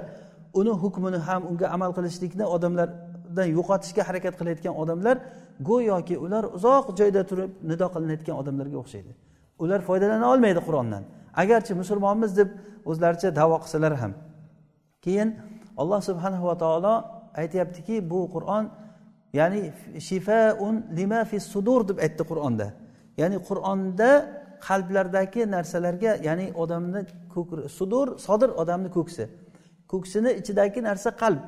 uni 0.60 0.74
hukmini 0.84 1.20
ham 1.28 1.42
unga 1.50 1.68
amal 1.76 1.92
qilishlikni 1.98 2.46
odamlardan 2.56 3.48
yo'qotishga 3.58 4.02
harakat 4.10 4.34
qilayotgan 4.40 4.74
odamlar 4.84 5.16
go'yoki 5.70 6.16
ular 6.26 6.44
uzoq 6.58 6.86
joyda 7.00 7.22
turib 7.30 7.52
nido 7.70 7.88
qilinayotgan 7.94 8.36
odamlarga 8.42 8.78
o'xshaydi. 8.84 9.12
Ular 9.64 9.80
foydalana 9.88 10.26
olmaydi 10.34 10.62
qur'ondan. 10.68 11.04
Agarchi 11.42 11.74
musulmonmiz 11.82 12.32
deb 12.40 12.50
o'zlaricha 12.90 13.30
davo 13.40 13.58
qilsalar 13.64 13.94
ham. 14.02 14.12
Keyin 15.06 15.30
alloh 15.82 16.02
subhanahu 16.10 16.46
va 16.50 16.56
taolo 16.64 16.94
aytyaptiki 17.42 17.96
bu 18.12 18.20
qur'on 18.36 18.64
ya'ni 19.40 19.62
shifaun 20.08 20.76
lima 21.00 21.22
fi 21.30 21.38
sudur 21.54 21.82
deb 21.90 21.98
aytdi 22.06 22.24
qur'onda. 22.32 22.68
Ya'ni 23.22 23.38
qur'onda 23.50 24.10
qalblardagi 24.68 25.52
narsalarga 25.52 26.12
ya'ni 26.28 26.54
odamni 26.64 27.02
sudur 27.78 28.08
sodir 28.20 28.50
odamni 28.62 28.90
ko'ksi. 28.98 29.28
Ko'ksini 29.92 30.32
ichidagi 30.42 30.84
narsa 30.84 31.10
qalb. 31.24 31.44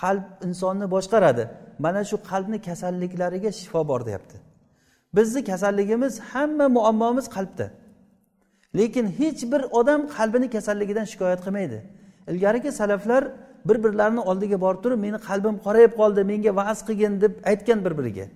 Qalb 0.00 0.24
insonni 0.46 0.86
boshqaradi. 0.94 1.48
Mana 1.78 2.04
shu 2.04 2.16
qalbni 2.30 2.58
kasalliklariga 2.68 3.52
shifo 3.60 3.88
bor 3.88 4.00
deyapti. 4.06 4.36
Bizni 5.16 5.44
kasalligimiz 5.44 6.20
hamma 6.20 6.68
muammomiz 6.68 7.26
qalbda. 7.36 7.66
Lekin 8.78 9.06
hech 9.18 9.42
bir 9.52 9.62
odam 9.80 10.00
qalbini 10.16 10.50
kasalligidan 10.50 11.04
shikoyat 11.12 11.40
qilmaydi. 11.44 11.78
Ilgarigi 12.30 12.72
salaflar 12.72 13.22
bir 13.64 13.84
birlarini 13.84 14.20
oldiga 14.20 14.60
borib 14.60 14.82
turib 14.84 14.98
meni 15.06 15.18
qalbim 15.28 15.56
qorayib 15.66 15.92
qoldi 16.00 16.22
menga 16.32 16.52
va'z 16.60 16.78
qilgin 16.88 17.20
deb 17.20 17.32
aytgan 17.50 17.84
bir 17.84 17.92
biriga 17.98 18.26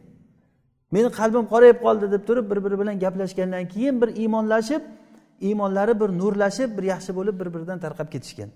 meni 0.94 1.08
qalbim 1.18 1.44
qorayib 1.52 1.78
qoldi 1.84 2.06
deb 2.14 2.22
turib 2.28 2.46
bir 2.50 2.58
biri 2.64 2.76
bilan 2.80 2.96
gaplashgandan 3.04 3.64
keyin 3.74 3.94
bir 4.02 4.10
iymonlashib 4.22 4.82
iymonlari 5.40 5.94
bir 6.00 6.08
nurlashib 6.20 6.70
bir 6.78 6.84
yaxshi 6.92 7.10
bo'lib 7.18 7.36
bir 7.40 7.48
biridan 7.54 7.78
tarqab 7.84 8.08
ketishgan. 8.14 8.50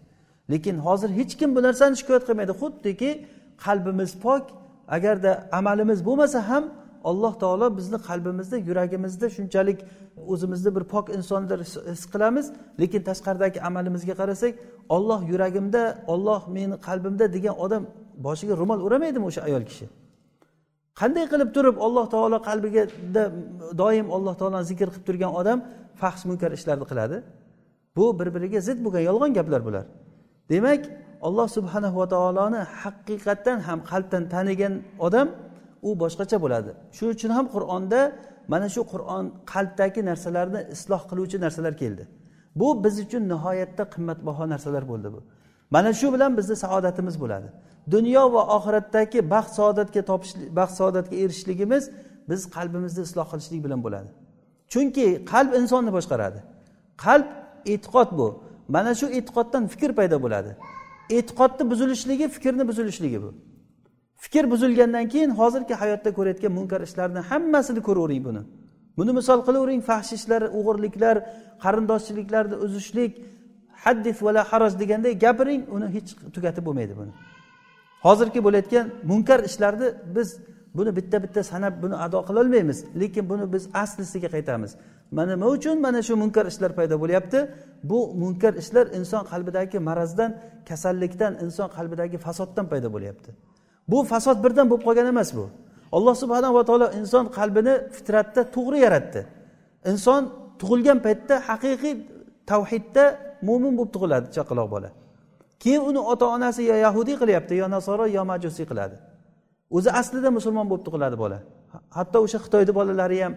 Lekin 0.51 0.77
hozir 0.87 1.11
hech 1.19 1.33
kim 1.39 1.57
bu 1.57 1.61
narsani 1.63 1.97
shikoyat 2.01 2.25
qilmaydi. 2.29 2.53
Xuddiki 2.63 3.11
qalbimiz 3.65 4.13
pok. 4.25 4.45
Agarda 4.97 5.49
amalimiz 5.53 5.99
bo'lmasa 6.07 6.39
ham 6.51 6.65
alloh 7.11 7.33
taolo 7.43 7.77
bizni 7.79 7.99
qalbimizda 8.09 8.57
yuragimizda 8.69 9.27
shunchalik 9.37 9.79
o'zimizni 10.33 10.71
bir 10.77 10.85
pok 10.93 11.07
insonlar 11.17 11.59
his 11.93 12.05
qilamiz. 12.13 12.47
Lekin 12.81 13.03
tashqaridagi 13.09 13.59
amalimizga 13.69 14.15
qarasak 14.21 14.53
olloh 14.97 15.21
yuragimda 15.31 15.83
olloh 16.13 16.41
meni 16.57 16.77
qalbimda 16.89 17.25
degan 17.37 17.55
odam 17.65 17.83
boshiga 18.27 18.55
ro'mol 18.61 18.81
o'ramaydimi 18.87 19.25
o'sha 19.31 19.41
ayol 19.49 19.65
kishi? 19.71 19.87
Qanday 21.01 21.25
qilib 21.33 21.51
turib 21.57 21.77
alloh 21.87 22.05
taolo 22.15 22.39
qalbiga 22.49 22.83
doim 23.83 24.07
alloh 24.17 24.35
taoloni 24.41 24.65
zikr 24.71 24.89
qilib 24.93 25.05
turgan 25.09 25.33
odam 25.41 25.59
fahsh 26.01 26.23
munkar 26.31 26.51
ishlarni 26.59 26.87
qiladi? 26.91 27.17
Bu 27.97 28.05
bir 28.19 28.29
biriga 28.35 28.61
zid 28.69 28.79
bo'lgan 28.85 29.03
yolg'on 29.09 29.31
gaplar 29.39 29.61
bular. 29.69 29.85
Demak 30.53 30.83
alloh 31.29 31.49
subhanahu 31.57 31.97
va 32.03 32.07
taoloni 32.15 32.61
haqiqatdan 32.83 33.59
ham 33.69 33.79
qalbdan 33.91 34.23
tanigan 34.35 34.75
odam 35.07 35.29
u 35.89 35.91
boshqacha 36.03 36.37
bo'ladi. 36.45 36.71
Shuning 36.97 37.15
uchun 37.17 37.31
ham 37.37 37.47
qur'onda 37.55 38.01
mana 38.53 38.69
shu 38.75 38.83
qur'on 38.93 39.25
qalbdagi 39.53 40.01
narsalarni 40.11 40.61
isloh 40.75 41.03
qiluvchi 41.11 41.37
narsalar 41.45 41.75
keldi. 41.83 42.05
Bu 42.61 42.69
biz 42.85 42.95
uchun 43.05 43.23
nihoyatda 43.33 43.85
qimmatbaho 43.95 44.45
narsalar 44.53 44.85
bo'ldi 44.93 45.09
bu. 45.15 45.21
Mana 45.71 45.93
shu 45.93 46.13
bilan 46.15 46.37
bizni 46.37 46.57
saodatimiz 46.57 47.21
bo'ladi. 47.21 47.49
Dunyo 47.91 48.33
va 48.33 48.43
oxiratdagi 48.57 49.31
baxt 49.31 49.53
saodatga 49.59 50.03
topish 50.11 50.33
baxt 50.59 50.75
saodatga 50.81 51.17
erishishligimiz 51.17 51.91
biz 52.31 52.41
qalbimizni 52.57 53.03
isloh 53.09 53.27
qilishlik 53.33 53.65
bilan 53.65 53.81
bo'ladi. 53.87 54.11
Chunki 54.73 55.07
qalb 55.33 55.51
insonni 55.61 55.91
boshqaradi. 55.97 56.39
Qalb 57.05 57.27
e'tiqod 57.73 58.11
bu. 58.19 58.29
Mana 58.75 58.95
shu 59.01 59.07
e'tiqoddan 59.19 59.63
fikr 59.73 59.91
paydo 59.99 60.17
bo'ladi. 60.25 60.51
E'tiqodni 61.17 61.65
buzilishligi 61.71 62.27
fikrni 62.37 62.69
buzilishligi 62.71 63.19
bu. 63.25 63.31
Fikr 64.25 64.45
buzilgandan 64.53 65.09
keyin 65.13 65.31
hozirgi 65.41 65.75
hayotda 65.83 66.11
ko'rayotgan 66.19 66.53
munkar 66.59 66.81
ishlarni 66.89 67.21
hammasini 67.31 67.81
ko'ravering 67.89 68.23
buni. 68.29 68.43
Buni 68.99 69.13
misol 69.19 69.41
qilavering 69.47 69.83
fahsh 69.91 70.11
ishlar 70.19 70.43
o'g'irliklar 70.59 71.17
qarindoshchiliklarni 71.65 72.57
uzishlik 72.67 73.13
haddis 73.85 74.17
vala 74.27 74.43
haroj 74.51 74.73
deganday 74.83 75.13
gapiring 75.25 75.63
uni 75.75 75.87
hech 75.97 76.11
tugatib 76.35 76.65
bo'lmaydi 76.69 76.95
buni. 77.01 77.13
Hozirgi 78.07 78.41
bo'layotgan 78.47 78.87
munkar 79.11 79.41
ishlarni 79.49 79.89
biz 80.17 80.29
buni 80.77 80.91
bitta 80.99 81.17
bitta 81.25 81.41
sanab 81.53 81.75
buni 81.83 81.97
ado 82.05 82.19
qilolmaymiz 82.29 82.79
lekin 83.01 83.25
buni 83.31 83.45
biz 83.55 83.65
aslisiga 83.83 84.29
qaytamiz. 84.35 84.73
Mana 85.17 85.33
nima 85.37 85.47
uchun 85.57 85.77
mana 85.87 86.01
shu 86.03 86.15
munkar 86.23 86.47
ishlar 86.53 86.73
paydo 86.79 86.97
bo'lyapti? 87.03 87.39
Bu 87.91 87.99
munkar 88.23 88.53
ishlar 88.63 88.87
inson 88.99 89.23
qalbidagi 89.31 89.79
marazdan 89.89 90.31
kasallikdan 90.69 91.33
inson 91.45 91.69
qalbidagi 91.77 92.19
fasoddan 92.27 92.67
paydo 92.73 92.89
bo'lyapti. 92.95 93.31
Bu 93.91 93.99
fasod 94.13 94.39
birdan 94.45 94.67
bo'lib 94.71 94.85
qolgan 94.89 95.07
emas 95.15 95.31
bu. 95.39 95.45
Alloh 95.97 96.15
subhanava 96.23 96.63
taolo 96.69 96.87
inson 97.01 97.25
qalbini 97.39 97.75
fitratda 97.97 98.43
to'g'ri 98.57 98.79
yaratdi. 98.87 99.21
Inson 99.91 100.23
tug'ilgan 100.61 100.99
paytda 101.07 101.35
haqiqiy 101.49 101.95
tavhidda 102.51 103.05
mo'min 103.43 103.73
bo'lib 103.79 103.93
tug'iladi 103.97 104.27
chaqaloq 104.37 104.69
bola. 104.75 104.91
Keyin 105.63 105.83
uni 105.91 106.01
ota 106.13 106.27
onasi 106.37 106.63
yo 106.71 106.77
yahudiy 106.87 107.17
qilyapti 107.23 107.55
yo 107.63 107.67
nasoro 107.77 108.05
yo 108.17 108.23
majusiy 108.31 108.67
qiladi. 108.71 108.97
O'zi 109.77 109.91
aslida 110.01 110.31
musulmon 110.39 110.67
bo'lib 110.71 110.85
tug'iladi 110.89 111.17
bola. 111.25 111.39
Hatto 111.97 112.19
o'sha 112.25 112.39
xitoyni 112.45 112.73
bolalari 112.79 113.19
ham 113.25 113.35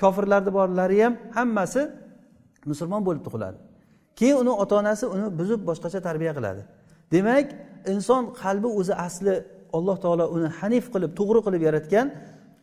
kofirlarni 0.00 0.50
borlari 0.58 0.98
ham 1.04 1.14
hammasi 1.36 1.82
musulmon 2.70 3.02
bo'lib 3.06 3.22
tug'iladi. 3.26 3.58
Keyin 4.18 4.36
uni 4.42 4.52
ota 4.62 4.74
onasi 4.82 5.04
uni 5.14 5.26
buzib 5.40 5.60
boshqacha 5.68 6.00
tarbiya 6.08 6.32
qiladi. 6.38 6.62
Demak 7.14 7.46
inson 7.94 8.22
qalbi 8.42 8.68
o'zi 8.80 8.94
asli 9.06 9.34
alloh 9.76 9.96
taolo 10.04 10.24
uni 10.36 10.48
hanif 10.58 10.84
qilib 10.94 11.12
to'g'ri 11.18 11.40
qilib 11.46 11.62
yaratgan 11.68 12.06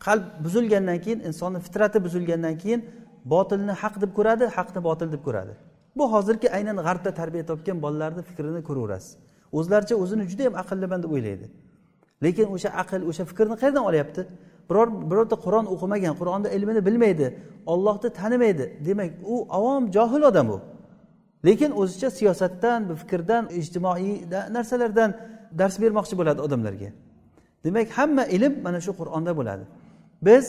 qalb 0.06 0.26
buzilgandan 0.46 0.98
keyin 1.06 1.20
insonni 1.30 1.60
fitrati 1.66 1.98
buzilgandan 2.06 2.56
keyin 2.62 2.82
botilni 3.34 3.74
haq 3.82 3.96
deb 4.04 4.12
ko'radi 4.18 4.46
haqni 4.58 4.80
botil 4.88 5.08
deb 5.16 5.22
ko'radi. 5.28 5.54
Bu 6.00 6.06
hozirgi 6.14 6.48
aynan 6.58 6.78
g'arbda 6.88 7.12
tarbiya 7.20 7.46
topgan 7.52 7.78
bolalarni 7.86 8.22
fikrini 8.30 8.62
ko'raverasiz. 8.70 9.12
O'zlaricha 9.58 9.96
o'zini 10.04 10.24
juda 10.32 10.44
yam 10.48 10.56
aqlliman 10.64 11.00
deb 11.04 11.12
o'ylaydi. 11.16 11.46
Lekin 12.24 12.48
o'sha 12.56 12.70
aql 12.82 13.02
o'sha 13.10 13.24
fikrni 13.32 13.56
qayerdan 13.62 13.84
olyapti? 13.90 14.22
Biror 14.70 14.88
birorta 15.12 15.36
qur'on 15.46 15.66
o'qimagan 15.74 16.14
qur'onni 16.20 16.50
ilmini 16.58 16.82
bilmaydi 16.88 17.28
ollohni 17.74 18.10
tanimaydi 18.20 18.66
demak 18.88 19.12
u 19.34 19.36
avom 19.58 19.84
johil 19.96 20.24
odam 20.32 20.50
u. 20.56 20.58
Lekin 21.48 21.72
o'zicha 21.82 22.10
siyosatdan 22.20 22.80
bu 22.90 22.94
fikrdan 23.02 23.44
ijtimoiy 23.60 24.14
narsalardan 24.56 25.10
dars 25.60 25.76
bermoqchi 25.84 26.16
bo'ladi 26.20 26.40
odamlarga. 26.48 26.90
Demak 27.66 27.88
hamma 27.98 28.24
ilm 28.36 28.54
mana 28.66 28.80
shu 28.86 28.92
qur'onda 29.00 29.32
bo'ladi. 29.40 29.64
Biz 30.28 30.46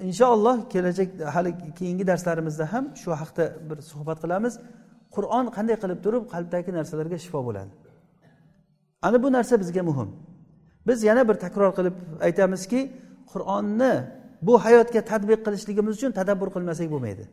inshaalloh 0.00 0.68
kelajak 0.70 1.08
hali 1.34 1.74
keyingi 1.78 2.06
darslarimizda 2.06 2.72
ham 2.72 2.84
shu 3.02 3.10
haqda 3.10 3.44
bir 3.68 3.78
suhbat 3.90 4.18
qilamiz. 4.24 4.54
Qur'on 5.14 5.46
qanday 5.56 5.76
qilib 5.82 6.00
turib 6.04 6.24
qalbdagi 6.34 6.70
narsalarga 6.78 7.18
shifo 7.24 7.40
bo'ladi? 7.48 7.72
Ana 9.06 9.22
bu 9.22 9.28
narsa 9.36 9.54
bizga 9.62 9.82
muhim. 9.90 10.08
Biz 10.86 10.98
yana 11.08 11.22
bir 11.28 11.36
takror 11.44 11.70
qilib 11.78 11.96
aytamizki 12.26 12.80
qur'onni 13.32 13.92
bu 14.46 14.54
hayotga 14.64 15.00
tadbiq 15.10 15.40
qilishligimiz 15.46 15.92
uchun 15.98 16.10
tadabbur 16.20 16.48
qilmasak 16.54 16.88
bo'lmaydi. 16.94 17.24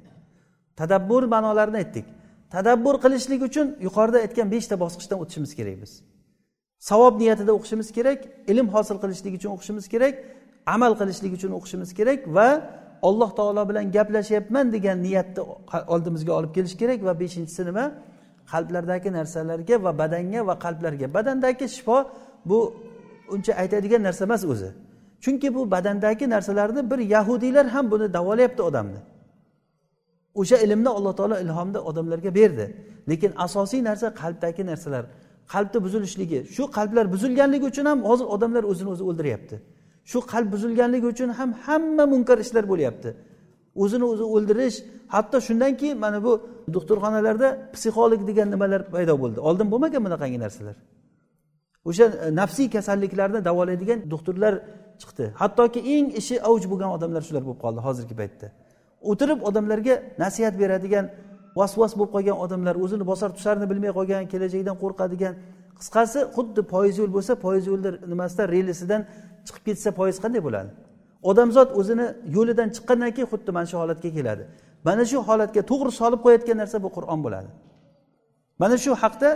Tadabbur 0.79 1.24
ma'nolarini 1.34 1.77
aytdik. 1.84 2.05
Tadabbur 2.55 2.96
qilishlik 3.03 3.41
uchun 3.50 3.67
yuqorida 3.88 4.17
aytgan 4.25 4.48
beshta 4.55 4.75
bosqichdan 4.84 5.17
o'tishimiz 5.24 5.51
kerak 5.60 5.77
biz. 5.84 5.91
Savob 6.89 7.13
niyatida 7.22 7.51
o'qishimiz 7.58 7.89
kerak 7.98 8.20
ilm 8.51 8.67
hosil 8.75 8.98
qilishlik 9.03 9.34
uchun 9.39 9.51
o'qishimiz 9.55 9.86
kerak 9.93 10.15
amal 10.65 10.93
qilishlik 11.00 11.34
uchun 11.38 11.51
o'qishimiz 11.58 11.89
kerak 12.00 12.27
va 12.36 12.48
alloh 13.03 13.29
taolo 13.39 13.70
bilan 13.70 13.91
gaplashyapman 13.91 14.65
degan 14.75 14.98
niyatni 15.03 15.41
oldimizga 15.93 16.34
olib 16.39 16.51
kelish 16.55 16.75
kerak 16.82 17.00
va 17.08 17.13
beshinchisi 17.20 17.65
nima? 17.70 17.86
Qalblardagi 18.51 19.10
narsalarga 19.20 19.75
va 19.86 19.91
badanga 20.01 20.41
va 20.50 20.55
qalblarga. 20.65 21.08
Badandagi 21.17 21.65
shifo 21.75 21.98
bu 22.50 22.60
uncha 23.34 23.53
aytadigan 23.62 24.01
narsa 24.08 24.24
emas 24.29 24.43
o'zi. 24.53 24.70
Chunki 25.24 25.48
bu 25.55 25.72
badandagi 25.72 26.25
narsalarni 26.36 26.91
bir 26.91 27.00
yahudiylar 27.15 27.65
ham 27.75 27.91
buni 27.91 28.13
davolayapti 28.13 28.62
odamni. 28.70 29.00
O'sha 30.41 30.58
ilmni 30.65 30.89
alloh 30.89 31.13
taolo 31.20 31.36
ilhomda 31.46 31.79
odamlarga 31.89 32.36
berdi. 32.36 32.65
Lekin 33.10 33.32
asosiy 33.46 33.84
narsa 33.89 34.08
qalbdagi 34.22 34.65
narsalar. 34.72 35.05
Qalbni 35.53 35.79
buzilishligi 35.86 36.39
shu 36.55 36.63
qalblar 36.77 37.05
buzilganligi 37.13 37.65
uchun 37.72 37.86
ham 37.91 38.00
hozir 38.10 38.25
odamlar 38.36 38.63
o'zini 38.72 38.89
o'zi 38.93 39.03
o'ldiryapti. 39.10 39.55
Shu 40.12 40.19
qalb 40.31 40.48
buzilganligi 40.53 41.07
uchun 41.13 41.29
ham 41.39 41.50
hamma 41.65 42.05
munkar 42.13 42.38
ishlar 42.45 42.63
bo'lyapti. 42.72 43.10
O'zini 43.83 44.05
o'zi 44.13 44.25
o'ldirish 44.36 44.77
hatto 45.15 45.38
shundan 45.48 45.74
keyin 45.81 45.98
mana 46.05 46.19
bu 46.25 46.31
doktorxonalarda 46.75 47.48
psixolog 47.74 48.22
degan 48.29 48.48
nimalar 48.53 48.81
paydo 48.95 49.13
bo'ldi. 49.24 49.39
Oldin 49.50 49.67
bo'lmagan 49.74 50.01
bunaqangi 50.07 50.39
narsalar. 50.45 50.75
O'sha 51.89 52.05
e, 52.25 52.36
nafsiy 52.41 52.67
kasalliklarni 52.75 53.39
davolaydigan 53.50 54.00
doktorlar 54.13 54.53
chiqdi. 55.01 55.25
Hattoki 55.41 55.79
eng 55.95 56.07
ishi 56.19 56.36
avj 56.50 56.63
bo'lgan 56.72 56.89
odamlar 56.98 57.22
shular 57.27 57.43
bo'lib 57.48 57.62
qoldi 57.65 57.79
hozirgi 57.88 58.15
paytda. 58.22 58.48
O'tirib 59.12 59.39
odamlarga 59.50 59.95
nasihat 60.24 60.55
beradigan 60.62 61.05
vasvas 61.60 61.93
bo'lib 61.98 62.12
qolgan 62.15 62.38
odamlar 62.45 62.75
o'zini 62.83 63.05
bosar 63.12 63.29
tusharini 63.38 63.67
bilmay 63.72 63.91
qolgan 63.98 64.24
kelajakdan 64.33 64.75
qo'rqadigan 64.83 65.33
qisqasi 65.79 66.19
xuddi 66.35 66.61
poyiz 66.73 66.95
yo'l 67.01 67.11
bo'lsa 67.17 67.33
poyiz 67.45 67.65
yo'lni 67.71 67.89
nimasida 68.11 68.43
relisidan 68.55 69.01
chiqib 69.45 69.63
ketsa 69.67 69.89
poyiz 69.99 70.17
qanday 70.23 70.41
bo'ladi? 70.47 70.69
Odamzod 71.29 71.69
o'zini 71.79 72.07
yo'lidan 72.36 72.69
chiqqandan 72.75 73.12
keyin 73.15 73.29
xuddi 73.33 73.51
mana 73.57 73.67
shu 73.71 73.77
holatga 73.81 74.09
keladi. 74.17 74.43
Mana 74.88 75.03
shu 75.12 75.17
holatga 75.29 75.62
to'g'ri 75.71 75.91
solib 75.99 76.19
qo'yayotgan 76.25 76.57
narsa 76.62 76.77
bu 76.86 76.89
qur'on 76.97 77.19
bo'ladi. 77.25 77.49
Mana 78.62 78.77
shu 78.83 78.91
haqda 79.03 79.29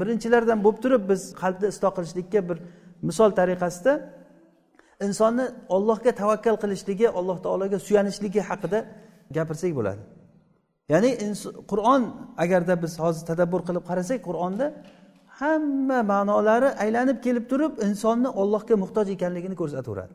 birinchilardan 0.00 0.58
bo'lib 0.64 0.80
turib 0.84 1.02
biz 1.10 1.20
qalbni 1.42 1.66
isloh 1.72 1.90
qilishlikka 1.96 2.40
bir 2.48 2.58
misol 3.08 3.30
tariqasida 3.40 3.92
insonni 5.06 5.46
ollohga 5.76 6.12
tavakkal 6.20 6.56
qilishligi 6.62 7.06
alloh 7.18 7.36
taologa 7.44 7.78
suyanishligi 7.86 8.40
haqida 8.50 8.78
gapirsak 9.36 9.72
bo'ladi. 9.78 10.02
Ya'ni 10.92 11.10
qur'on 11.70 12.02
agarda 12.44 12.74
biz 12.84 12.92
hozir 13.02 13.22
tadabbur 13.30 13.60
qilib 13.68 13.84
qarasak 13.90 14.18
qur'onda 14.28 14.66
hamma 15.40 15.98
ma'nolari 16.12 16.68
aylanib 16.84 17.18
kelib 17.26 17.44
turib 17.50 17.72
insonni 17.86 18.28
ollohga 18.40 18.74
muhtoj 18.82 19.06
ekanligini 19.16 19.56
ko'rsataveradi. 19.60 20.14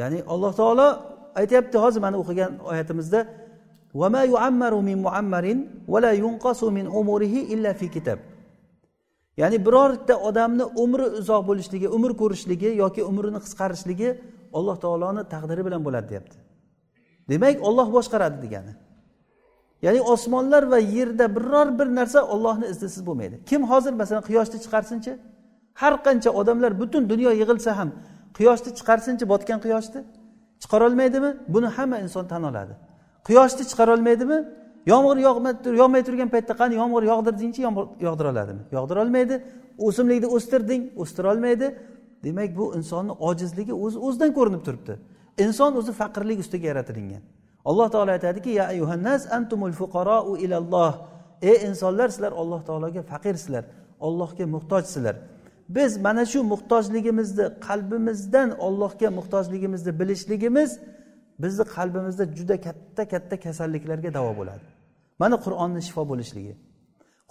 Ya'ni 0.00 0.18
alloh 0.32 0.52
taolo 0.60 0.88
aytyapti 1.40 1.76
hozir 1.84 2.00
mana 2.06 2.16
o'qigan 2.22 2.52
oyatimizda 2.70 3.20
ya'ni 9.40 9.58
birorta 9.66 10.14
odamni 10.28 10.64
umri 10.84 11.06
uzoq 11.20 11.42
bo'lishligi 11.50 11.88
umr 11.96 12.10
ko'rishligi 12.20 12.70
yoki 12.82 13.02
umrini 13.10 13.38
qisqarishligi 13.44 14.08
alloh 14.58 14.76
taoloni 14.84 15.22
taqdiri 15.34 15.62
bilan 15.66 15.80
bo'ladi 15.86 16.06
deyapti. 16.12 16.36
Demak 17.30 17.56
olloh 17.68 17.88
boshqaradi 17.96 18.38
degani. 18.44 18.72
Ya'ni 19.82 20.00
osmonlar 20.00 20.62
va 20.72 20.78
yerda 20.78 21.26
biror 21.36 21.68
bir 21.78 21.88
narsa 21.98 22.18
ollohni 22.34 22.66
iznisiz 22.72 23.06
bo'lmaydi. 23.06 23.36
Kim 23.50 23.62
hozir 23.70 23.92
masalan 24.00 24.22
quyoshni 24.28 24.58
chiqarsinchi? 24.64 25.12
Har 25.80 25.94
qancha 26.06 26.30
odamlar 26.40 26.72
butun 26.80 27.02
dunyo 27.12 27.30
yig'ilsa 27.40 27.70
ham 27.78 27.88
quyoshni 28.38 28.70
chiqarsinchi 28.78 29.24
botgan 29.32 29.58
quyoshni? 29.64 30.00
Chiqarolmaydimi 30.62 31.30
buni 31.54 31.68
hamma 31.76 31.96
inson 32.04 32.24
tan 32.32 32.42
oladi. 32.50 32.74
Quyoshni 33.26 33.64
chiqarolmaydimi 33.70 34.38
yomg'ir 34.92 35.18
yog'may 35.80 36.02
turgan 36.08 36.28
paytda 36.34 36.54
qani 36.60 36.74
yomg'ir 36.82 37.02
yog'dirdingchi 37.12 37.60
yomg'ir 37.66 37.86
yog'dira 38.06 38.28
oladimi? 38.34 38.62
Yog'dira 38.76 38.98
olmaydi. 39.04 39.34
O'simlikni 39.86 40.28
o'stirding 40.36 40.82
o'stira 41.02 41.28
olmaydi. 41.32 41.66
Demak 42.24 42.50
bu 42.58 42.64
insonni 42.78 43.12
ojizligi 43.28 43.74
o'zi 43.84 43.98
o'zidan 44.06 44.30
ko'rinib 44.38 44.62
turibdi. 44.66 44.94
Inson 45.44 45.70
o'zi 45.80 45.92
faqirlik 46.00 46.38
ustiga 46.44 46.66
yaratilingan. 46.72 47.22
Alloh 47.64 47.88
taolo 47.90 48.10
aytadiki 48.10 48.50
ya 48.50 48.64
ayuhannas 48.66 49.32
antumul 49.32 49.72
fuqarou 49.72 50.36
ilalloh. 50.44 50.92
Ey 51.42 51.56
insonlar 51.68 52.08
sizlar 52.08 52.32
alloh 52.32 52.60
taologa 52.68 53.02
faqirsizlar 53.02 53.64
ollohga 54.00 54.46
muhtojsizlar. 54.46 55.16
Biz 55.68 55.98
mana 56.06 56.24
shu 56.26 56.44
muhtojligimizni 56.52 57.46
qalbimizdan 57.68 58.58
ollohga 58.66 59.10
muhtojligimizni 59.18 60.00
bilishligimiz 60.00 60.70
bizni 61.42 61.64
qalbimizda 61.76 62.24
juda 62.36 62.60
katta 62.66 63.02
katta 63.12 63.36
kasalliklarga 63.40 64.14
davo 64.14 64.32
bo'ladi. 64.38 64.66
Mana 65.18 65.36
qur'onni 65.44 65.82
shifo 65.88 66.02
bo'lishligi. 66.10 66.54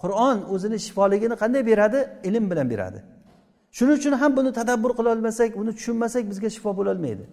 Qur'on 0.02 0.38
o'zini 0.54 0.78
shifoligini 0.86 1.34
qanday 1.42 1.62
beradi? 1.70 1.98
Ilm 2.28 2.44
bilan 2.50 2.66
beradi. 2.70 2.98
Shuning 3.76 3.96
uchun 4.00 4.12
ham 4.12 4.36
buni 4.36 4.50
tadabbur 4.58 4.92
qilolmasak 4.98 5.50
buni 5.60 5.72
tushunmasak 5.78 6.22
bizga 6.30 6.48
shifo 6.56 6.70
bo'lolmaydi 6.78 7.24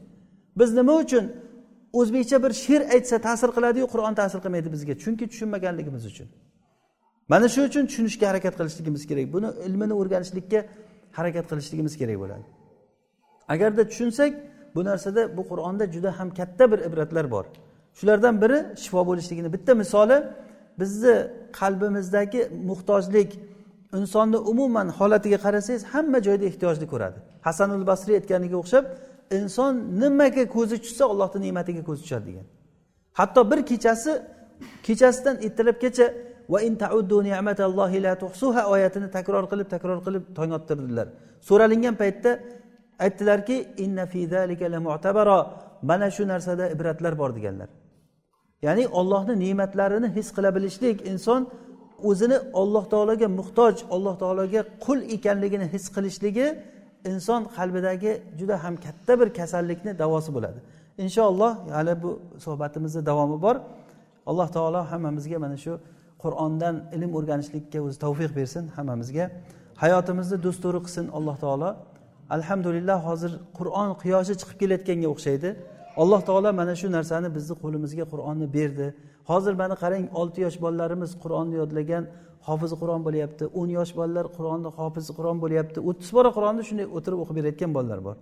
biz 0.60 0.74
nima 0.74 0.94
uchun 1.04 1.32
o'zbekcha 1.94 2.38
bir 2.44 2.52
she'r 2.64 2.82
aytsa 2.96 3.18
ta'sir 3.28 3.50
qiladiyu 3.58 3.86
qur'on 3.94 4.14
ta'sir 4.20 4.40
qilmaydi 4.46 4.70
bizga. 4.76 4.94
Chunki 5.04 5.26
tushunmaganligimiz 5.32 6.06
uchun. 6.12 6.28
Mana 7.32 7.48
shu 7.54 7.62
uchun 7.70 7.84
tushunishga 7.90 8.26
harakat 8.32 8.54
qilishligimiz 8.60 9.04
kerak. 9.10 9.26
Buni 9.36 9.50
ilmini 9.68 9.94
o'rganishlikka 10.02 10.60
harakat 11.18 11.46
qilishligimiz 11.52 11.94
kerak 12.02 12.18
bo'ladi. 12.24 12.46
Agarda 13.54 13.84
tushunsak 13.92 14.32
bu 14.76 14.82
narsada 14.90 15.22
bu 15.38 15.42
qur'onda 15.52 15.86
juda 15.96 16.20
ham 16.20 16.30
katta 16.40 16.72
bir 16.72 16.80
ibratlar 16.88 17.26
bor. 17.32 17.46
Shulardan 18.00 18.36
biri 18.42 18.58
shifo 18.84 19.02
bo'lishligini 19.10 19.50
bitta 19.56 19.74
misoli 19.82 20.18
bizni 20.82 21.16
qalbimizdagi 21.60 22.42
muhtojlik 22.70 23.30
insonni 24.00 24.38
umuman 24.52 24.88
holatiga 25.00 25.38
qarasangiz 25.46 25.84
hamma 25.94 26.20
joyda 26.28 26.46
ehtiyojni 26.52 26.88
ko'radi. 26.94 27.18
Hasanul 27.48 27.84
basriy 27.92 28.16
aytganiga 28.20 28.58
o'xshab 28.62 28.86
inson 29.38 29.74
nimaga 30.02 30.44
ko'zi 30.56 30.78
tushsa 30.84 31.04
allohni 31.14 31.40
ne'matiga 31.46 31.82
ko'zi 31.90 32.02
tushadi 32.06 32.26
degan. 32.30 32.46
Hatto 33.20 33.42
bir 33.52 33.60
kechasi 33.72 34.12
kechasidan 34.86 35.36
ertalabgacha 35.48 36.06
va 36.50 36.60
in 36.62 36.76
la 38.06 38.16
tuhsuha 38.24 38.62
oyatini 38.74 39.08
takror 39.12 39.44
qilib 39.52 39.68
takror 39.76 40.00
qilib 40.06 40.24
tong 40.38 40.52
ottirdilar. 40.58 41.08
So'ralingan 41.48 41.96
paytda 42.02 42.32
aytdilarki 43.06 43.56
inna 43.78 44.06
fi 44.06 44.28
zalika 44.28 44.66
la 44.72 44.80
mu'tabaro 44.88 45.40
mana 45.90 46.08
shu 46.16 46.24
narsada 46.28 46.66
ibratlar 46.76 47.14
bor 47.22 47.32
deganlar. 47.38 47.70
Ya'ni 48.62 48.88
ollohni 49.00 49.34
ne'matlarini 49.44 50.08
his 50.18 50.28
qila 50.36 50.50
bilishlik 50.56 50.98
inson 51.12 51.42
o'zini 52.10 52.38
olloh 52.62 52.84
taologa 52.94 53.28
muhtoj 53.40 53.76
alloh 53.96 54.16
taologa 54.24 54.62
qul 54.86 55.00
ekanligini 55.16 55.66
his 55.74 55.86
qilishligi 55.96 56.48
inson 57.06 57.42
qalbidagi 57.58 58.22
juda 58.40 58.64
ham 58.64 58.76
katta 58.76 59.20
bir 59.20 59.34
kasallikni 59.40 60.00
davosi 60.00 60.34
bo'ladi. 60.36 60.60
Inshaalloh 60.98 61.52
hali 61.76 62.04
bu 62.04 62.20
suhbatimizni 62.46 63.06
davomi 63.06 63.42
bor. 63.42 63.56
Alloh 64.26 64.48
taolo 64.48 64.82
hammamizga 64.92 65.38
mana 65.40 65.58
shu 65.58 65.74
qur'ondan 66.24 66.76
ilm 66.96 67.12
o'rganishlikka 67.18 67.80
o'zi 67.86 67.98
tavfiq 68.06 68.32
bersin 68.40 68.64
hammamizga. 68.78 69.26
Hayotimizni 69.84 70.38
dusturi 70.46 70.80
qilsin 70.86 71.06
alloh 71.18 71.36
taolo. 71.44 71.70
Alhamdulillah 72.36 72.98
hozir 73.08 73.32
qur'on 73.58 73.90
quyoshi 74.02 74.34
chiqib 74.40 74.58
kelayotganga 74.62 75.08
o'xshaydi. 75.14 75.50
Alloh 76.02 76.22
taolo 76.30 76.50
mana 76.60 76.74
shu 76.82 76.88
narsani 76.98 77.30
bizni 77.38 77.56
qo'limizga 77.64 78.06
qur'onni 78.12 78.48
berdi. 78.58 78.88
Hozir 79.30 79.54
mana 79.62 79.76
qarang 79.84 80.06
olti 80.20 80.40
yosh 80.46 80.58
bolalarimiz 80.64 81.12
qur'onni 81.24 81.56
yodlagan 81.62 82.04
hofiz 82.50 82.72
qur'on 82.82 83.02
bo'lyapti 83.08 83.44
o'n 83.60 83.70
yosh 83.78 83.92
bolalar 84.00 84.26
qur'onni 84.38 84.70
hofiz 84.80 85.06
qur'on 85.18 85.38
bo'lyapti 85.44 85.80
o'ttiz 85.90 86.10
bora 86.18 86.30
qur'onni 86.38 86.64
shunday 86.70 86.88
o'tirib 86.98 87.20
o'qib 87.24 87.36
berayotgan 87.40 87.72
bolalar 87.78 88.00
bor. 88.08 88.16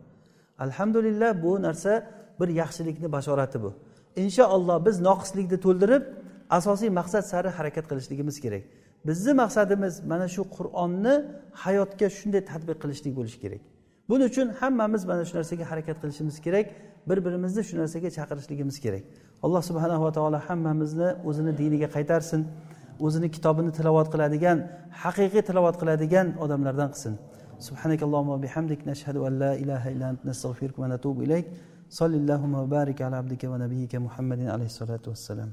Alhamdulillah 0.65 1.29
bu 1.43 1.51
narsa 1.67 1.91
bir 2.39 2.49
yaxshilikni 2.61 3.07
bashorati 3.15 3.57
bu. 3.63 3.69
Inshaalloh 4.23 4.77
biz 4.87 4.95
noqislikni 5.09 5.57
to'ldirib 5.65 6.03
asosiy 6.57 6.89
maqsad 6.99 7.23
sari 7.31 7.49
harakat 7.57 7.85
qilishligimiz 7.89 8.37
kerak. 8.45 8.63
Bizni 9.07 9.33
maqsadimiz 9.43 9.93
mana 10.11 10.27
shu 10.35 10.41
qur'onni 10.57 11.15
hayotga 11.63 12.07
shunday 12.17 12.41
tadbiq 12.51 12.77
qilishlik 12.83 13.13
bo'lishi 13.19 13.39
kerak. 13.43 13.61
Buning 14.09 14.27
uchun 14.31 14.47
hammamiz 14.59 15.01
mana 15.11 15.23
shu 15.27 15.33
narsaga 15.39 15.65
harakat 15.71 15.97
qilishimiz 16.01 16.35
kerak 16.45 16.67
bir 17.09 17.17
birimizni 17.25 17.63
shu 17.69 17.75
narsaga 17.81 18.09
chaqirishligimiz 18.17 18.77
kerak. 18.85 19.03
Alloh 19.45 19.61
subhanava 19.69 20.09
taolo 20.17 20.39
hammamizni 20.47 21.09
o'zini 21.29 21.51
diniga 21.61 21.87
qaytarsin. 21.95 22.41
o'zini 23.04 23.28
kitobini 23.34 23.70
tilovat 23.78 24.08
qiladigan 24.14 24.58
haqiqiy 25.04 25.42
tilovat 25.48 25.76
qiladigan 25.80 26.26
odamlardan 26.44 26.90
qilsin 26.94 27.16
سبحانك 27.68 28.00
اللهم 28.02 28.28
وبحمدك 28.36 28.80
نشهد 28.90 29.16
أن 29.26 29.32
لا 29.42 29.52
إله 29.62 29.82
إلا 29.94 30.06
أنت 30.12 30.20
نستغفرك 30.30 30.76
ونتوب 30.82 31.16
إليك 31.26 31.46
صل 31.98 32.12
اللهم 32.20 32.54
وبارك 32.62 32.98
على 33.06 33.16
عبدك 33.22 33.42
ونبيك 33.52 33.92
محمد 34.06 34.40
عليه 34.54 34.68
الصلاة 34.72 35.04
والسلام 35.12 35.50